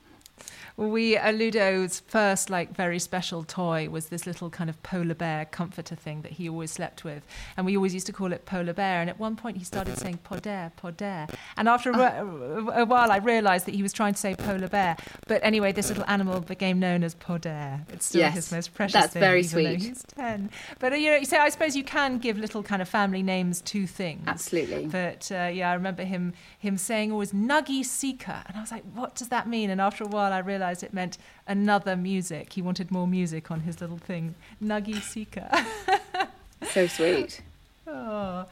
[0.77, 5.45] We uh, Ludo's first like very special toy was this little kind of polar bear
[5.45, 8.73] comforter thing that he always slept with, and we always used to call it polar
[8.73, 8.99] bear.
[8.99, 13.17] And at one point he started saying poder, poder, and after a, a while I
[13.17, 14.97] realised that he was trying to say polar bear.
[15.27, 17.79] But anyway, this little animal became known as poder.
[17.93, 19.81] It's still Yes, his most precious that's thing, very sweet.
[19.81, 20.49] He's ten,
[20.79, 23.61] but uh, you know, so I suppose you can give little kind of family names
[23.61, 24.23] to things.
[24.27, 24.87] Absolutely.
[24.87, 28.83] But uh, yeah, I remember him him saying always Nuggy Seeker, and I was like,
[28.93, 29.69] what does that mean?
[29.69, 32.53] And after a while, I realised it meant another music.
[32.53, 35.49] He wanted more music on his little thing, Nuggy Seeker.
[36.71, 37.41] So sweet.
[37.87, 38.45] Oh.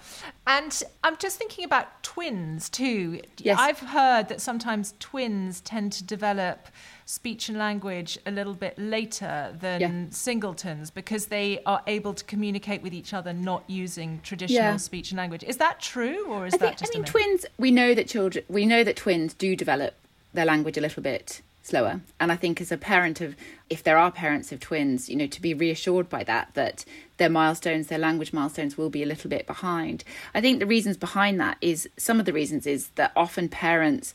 [0.45, 3.21] And I'm just thinking about twins too.
[3.39, 3.57] Yes.
[3.59, 6.67] I've heard that sometimes twins tend to develop
[7.05, 9.91] speech and language a little bit later than Yeah.
[10.11, 14.77] singletons because they are able to communicate with each other not using traditional Yeah.
[14.77, 15.43] speech and language.
[15.43, 17.45] Is that true or is I that think, just I mean, twins.
[17.57, 18.45] We know that children.
[18.47, 19.95] We know that twins do develop
[20.33, 23.35] their language a little bit slower, and I think as a parent of,
[23.69, 26.85] if there are parents of twins, you know, to be reassured by that, that
[27.17, 30.03] their milestones, their language milestones, will be a little bit behind.
[30.35, 34.13] I think the reasons behind that is some of the reasons is that often parents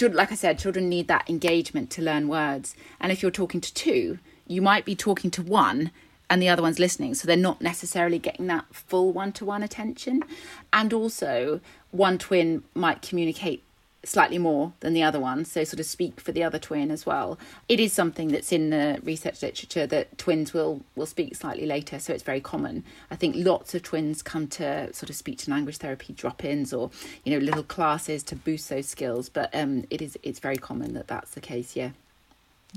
[0.00, 2.74] like I said, children need that engagement to learn words.
[3.00, 5.92] And if you're talking to two, you might be talking to one
[6.28, 7.14] and the other one's listening.
[7.14, 10.24] So they're not necessarily getting that full one to one attention.
[10.72, 13.62] And also, one twin might communicate
[14.04, 17.06] slightly more than the other one, so sort of speak for the other twin as
[17.06, 17.38] well.
[17.68, 21.98] It is something that's in the research literature that twins will will speak slightly later,
[21.98, 22.84] so it's very common.
[23.10, 26.90] I think lots of twins come to sort of speech and language therapy drop-ins or
[27.24, 30.94] you know little classes to boost those skills, but um, it is it's very common
[30.94, 31.76] that that's the case.
[31.76, 31.90] Yeah.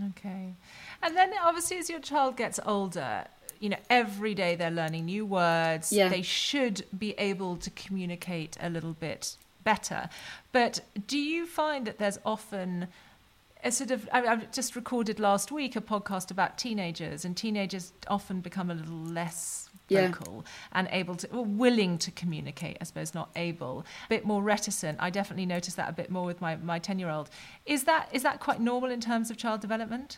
[0.09, 0.53] Okay.
[1.01, 3.25] And then obviously as your child gets older,
[3.59, 5.91] you know, every day they're learning new words.
[5.91, 6.09] Yeah.
[6.09, 9.37] They should be able to communicate a little bit
[9.67, 10.09] better.
[10.53, 12.87] But do you find that there's often
[13.63, 17.91] a sort of I, I've just recorded last week a podcast about teenagers and teenagers
[18.07, 20.07] often become a little less Yeah.
[20.07, 20.45] vocal
[20.77, 24.95] and able to or willing to communicate i suppose not able a bit more reticent
[25.01, 27.27] i definitely noticed that a bit more with my my 10 year old
[27.65, 30.17] is that is that quite normal in terms of child development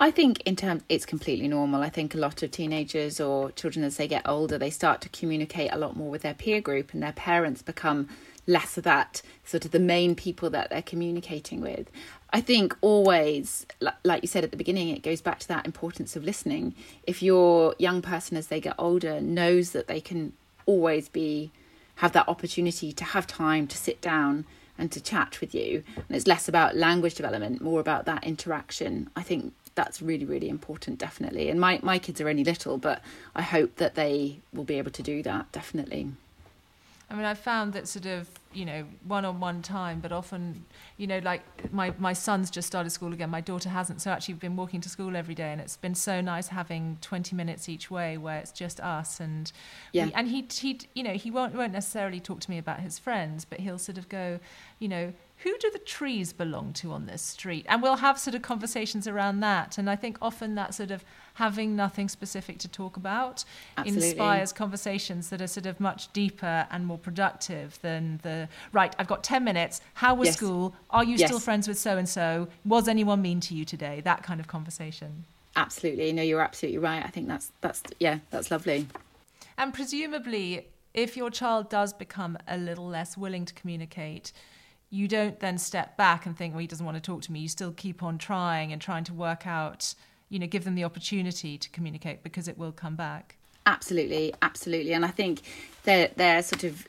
[0.00, 1.82] I think in terms it's completely normal.
[1.82, 5.08] I think a lot of teenagers or children as they get older, they start to
[5.20, 8.08] communicate a lot more with their peer group and their parents become
[8.46, 11.90] less of that sort of the main people that they're communicating with.
[12.32, 13.66] I think always
[14.04, 16.74] like you said at the beginning it goes back to that importance of listening.
[17.04, 20.32] If your young person as they get older knows that they can
[20.66, 21.52] always be
[21.96, 24.44] have that opportunity to have time to sit down
[24.78, 25.84] and to chat with you.
[25.96, 29.10] And it's less about language development, more about that interaction.
[29.14, 31.48] I think that's really, really important, definitely.
[31.48, 33.02] And my, my kids are only little, but
[33.34, 36.12] I hope that they will be able to do that, definitely.
[37.12, 40.64] I mean, I've found that sort of, you know, one on one time, but often,
[40.96, 43.28] you know, like my, my son's just started school again.
[43.28, 44.00] My daughter hasn't.
[44.00, 46.96] So actually, we've been walking to school every day, and it's been so nice having
[47.02, 49.20] 20 minutes each way where it's just us.
[49.20, 49.52] And,
[49.92, 50.06] Yeah.
[50.06, 52.98] we, and he, he, you know, he won't, won't necessarily talk to me about his
[52.98, 54.40] friends, but he'll sort of go,
[54.78, 55.12] you know,
[55.42, 57.66] who do the trees belong to on this street?
[57.68, 59.76] And we'll have sort of conversations around that.
[59.78, 63.44] And I think often that sort of having nothing specific to talk about
[63.76, 64.08] Absolutely.
[64.10, 69.06] inspires conversations that are sort of much deeper and more productive than the right i've
[69.06, 70.36] got 10 minutes how was Yes.
[70.36, 71.30] school are you Yes.
[71.30, 74.46] still friends with so and so was anyone mean to you today that kind of
[74.46, 75.24] conversation
[75.56, 76.12] Absolutely.
[76.14, 77.04] No, you're absolutely right.
[77.04, 78.86] I think that's, that's yeah, that's lovely.
[79.58, 84.32] and presumably if your child does become a little less willing to communicate
[84.92, 87.40] you don't then step back and think well he doesn't want to talk to me
[87.40, 89.94] you still keep on trying and trying to work out
[90.28, 93.36] you know give them the opportunity to communicate because it will come back
[93.66, 94.92] Absolutely, absolutely.
[94.92, 95.42] And I think
[95.84, 96.86] they're they're sort of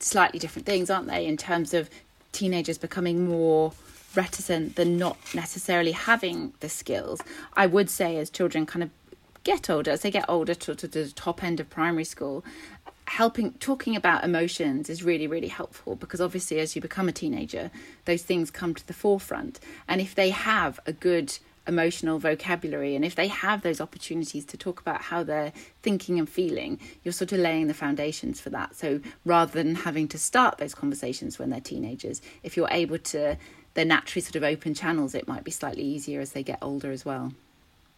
[0.00, 1.90] slightly different things, aren't they, in terms of
[2.32, 3.72] teenagers becoming more
[4.14, 7.20] reticent than not necessarily having the skills.
[7.56, 8.90] I would say as children kind of
[9.42, 12.44] get older, as they get older to, to the top end of primary school,
[13.06, 17.70] helping talking about emotions is really really helpful because obviously as you become a teenager
[18.06, 22.94] those things come to the forefront and if they have a good emotional vocabulary.
[22.94, 25.52] And if they have those opportunities to talk about how they're
[25.82, 28.74] thinking and feeling, you're sort of laying the foundations for that.
[28.76, 33.36] So rather than having to start those conversations when they're teenagers, if you're able to,
[33.74, 36.90] they're naturally sort of open channels, it might be slightly easier as they get older
[36.90, 37.32] as well.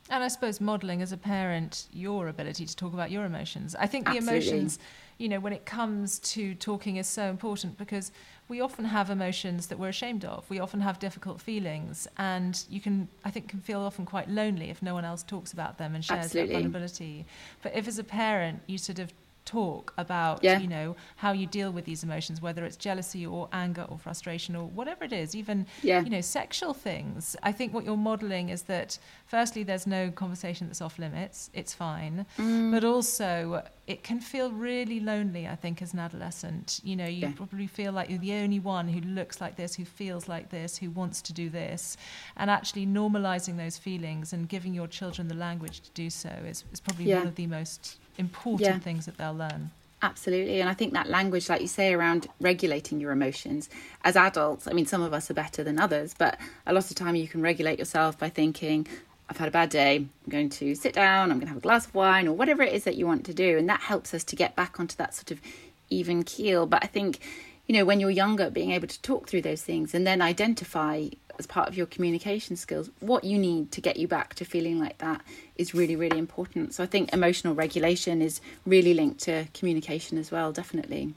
[0.09, 3.75] And I suppose modelling as a parent your ability to talk about your emotions.
[3.75, 4.79] I think the emotions,
[5.19, 8.13] you know, when it comes to talking is so important because
[8.49, 10.49] we often have emotions that we're ashamed of.
[10.49, 14.71] We often have difficult feelings and you can I think can feel often quite lonely
[14.71, 16.55] if no one else talks about them and shares Absolutely.
[16.55, 17.27] that vulnerability.
[17.63, 19.13] But if as a parent you sort of
[19.47, 20.59] talk about Yeah.
[20.59, 24.55] you know how you deal with these emotions whether it's jealousy or anger or frustration
[24.57, 26.03] or whatever it is even Yeah.
[26.03, 30.67] you know sexual things i think what you're modeling is that firstly there's no conversation
[30.67, 32.73] that's off limits it's fine Mm.
[32.73, 37.23] but also it can feel really lonely i think as an adolescent you know you
[37.29, 37.33] Yeah.
[37.37, 40.77] probably feel like you're the only one who looks like this who feels like this
[40.79, 41.97] who wants to do this
[42.37, 46.65] and actually normalizing those feelings and giving your children the language to do so is,
[46.73, 48.79] is probably one of the most important Yeah.
[48.79, 49.71] things that they'll learn
[50.03, 50.61] Absolutely.
[50.61, 53.71] And I think that language, like you say, around regulating your emotions
[54.05, 56.97] as adults, I mean, some of us are better than others, but a lot of
[56.97, 58.87] time you can regulate yourself by thinking,
[59.31, 59.97] I've had a bad day.
[59.97, 62.63] I'm going to sit down, I'm going to have a glass of wine, or whatever
[62.63, 63.57] it is that you want to do.
[63.57, 65.41] And that helps us to get back onto that sort of
[65.89, 66.67] even keel.
[66.67, 67.21] But I think,
[67.67, 71.09] you know, when you're younger, being able to talk through those things and then identify
[71.39, 74.79] as part of your communication skills what you need to get you back to feeling
[74.79, 75.21] like that
[75.57, 76.75] is really, really important.
[76.75, 81.15] So I think emotional regulation is really linked to communication as well, definitely.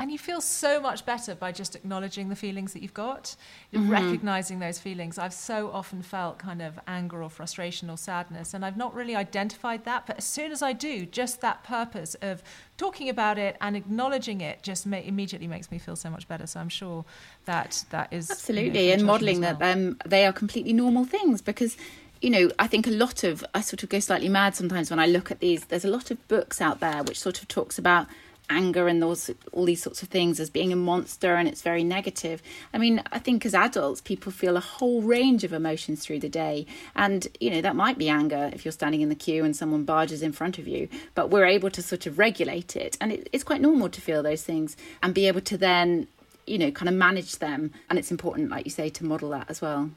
[0.00, 3.36] And you feel so much better by just acknowledging the feelings that you've got,
[3.72, 3.88] Mm-hmm.
[3.90, 5.16] recognizing those feelings.
[5.18, 9.14] I've so often felt kind of anger or frustration or sadness, and I've not really
[9.14, 10.06] identified that.
[10.06, 12.42] But as soon as I do, just that purpose of
[12.78, 16.46] talking about it and acknowledging it just ma- immediately makes me feel so much better.
[16.48, 17.04] So I'm sure
[17.44, 21.04] that that is you know, Absolutely, and modelling as that um, they are completely normal
[21.04, 21.76] things because,
[22.22, 24.98] you know, I think a lot of I sort of go slightly mad sometimes when
[24.98, 25.66] I look at these.
[25.66, 28.06] There's a lot of books out there which sort of talks about
[28.50, 31.84] anger and those all these sorts of things as being a monster and it's very
[31.84, 32.42] negative.
[32.74, 36.28] I mean, I think as adults people feel a whole range of emotions through the
[36.28, 39.56] day and you know that might be anger if you're standing in the queue and
[39.56, 43.12] someone barges in front of you, but we're able to sort of regulate it and
[43.12, 46.06] it, it's quite normal to feel those things and be able to then
[46.46, 49.48] you know kind of manage them and it's important like you say to model that
[49.48, 49.90] as well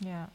[0.00, 0.26] Yeah.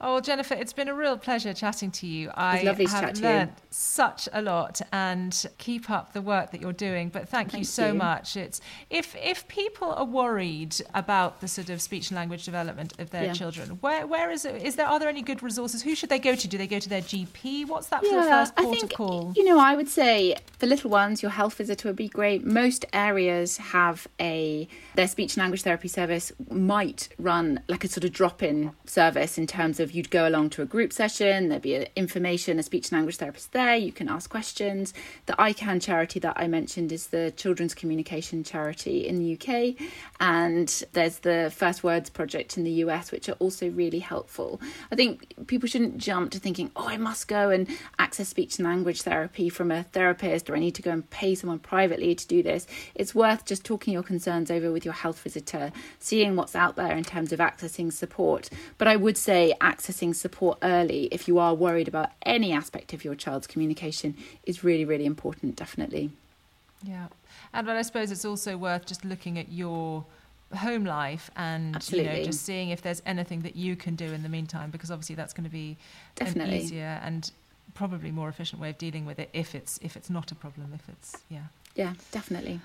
[0.00, 2.30] Oh, Jennifer, it's been a real pleasure chatting to you.
[2.34, 3.28] I lovely have chat to you.
[3.28, 7.08] learned such a lot and keep up the work that you're doing.
[7.08, 7.94] But thank, you so you.
[7.94, 8.36] much.
[8.36, 13.10] It's if if people are worried about the sort of speech and language development of
[13.10, 13.32] their Yeah.
[13.32, 14.62] children, where where is it?
[14.62, 15.82] Is there are there any good resources?
[15.82, 16.48] Who should they go to?
[16.48, 17.66] Do they go to their GP?
[17.68, 19.32] What's that for the first port I think of call?
[19.36, 22.44] you know I would say for little ones your health visitor would be great.
[22.44, 28.04] Most areas have a their speech and language therapy service might run like a sort
[28.04, 31.74] of drop-in service in terms of you'd go along to a group session, there'd be
[31.74, 34.94] a, information, a speech and language therapist there, you can ask questions.
[35.26, 39.74] The I CAN charity that I mentioned is the Children's Communication Charity in the UK,
[40.20, 44.60] and there's the First Words Project in the US, which are also really helpful.
[44.92, 47.66] I think people shouldn't jump to thinking, oh, I must go and
[47.98, 51.34] access speech and language therapy from a therapist, or I need to go and pay
[51.34, 52.66] someone privately to do this.
[52.94, 56.96] It's worth just talking your concerns over with your health visitor, seeing what's out there
[56.96, 58.50] in terms of accessing support.
[58.78, 63.04] But I would say accessing support early if you are worried about any aspect of
[63.04, 66.10] your child's communication is really, really important, definitely.
[66.82, 67.08] Yeah,
[67.52, 70.04] and but I suppose it's also worth just looking at your
[70.54, 74.22] home life and you know just seeing if there's anything that you can do in
[74.22, 75.76] the meantime because obviously that's going to be
[76.20, 76.58] an Definitely.
[76.58, 77.32] easier and
[77.74, 80.72] probably more efficient way of dealing with it if it's if it's not a problem
[80.74, 82.60] if it's yeah Yeah, definitely.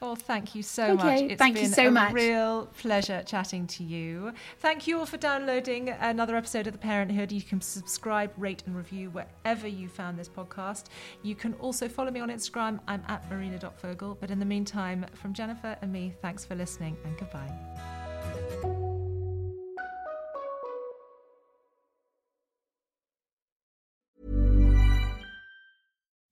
[0.00, 1.20] Well thank you so Okay, much.
[1.22, 2.12] It's thank you so a much.
[2.12, 4.32] real pleasure chatting to you.
[4.58, 7.32] Thank you all for downloading another episode of the parenthood.
[7.32, 10.84] You can subscribe rate and review wherever you found this podcast.
[11.22, 12.78] You can also follow me on instagram.
[12.86, 17.16] I'm at marina.fogle but in the meantime from jennifer and me thanks for listening and
[17.18, 17.95] goodbye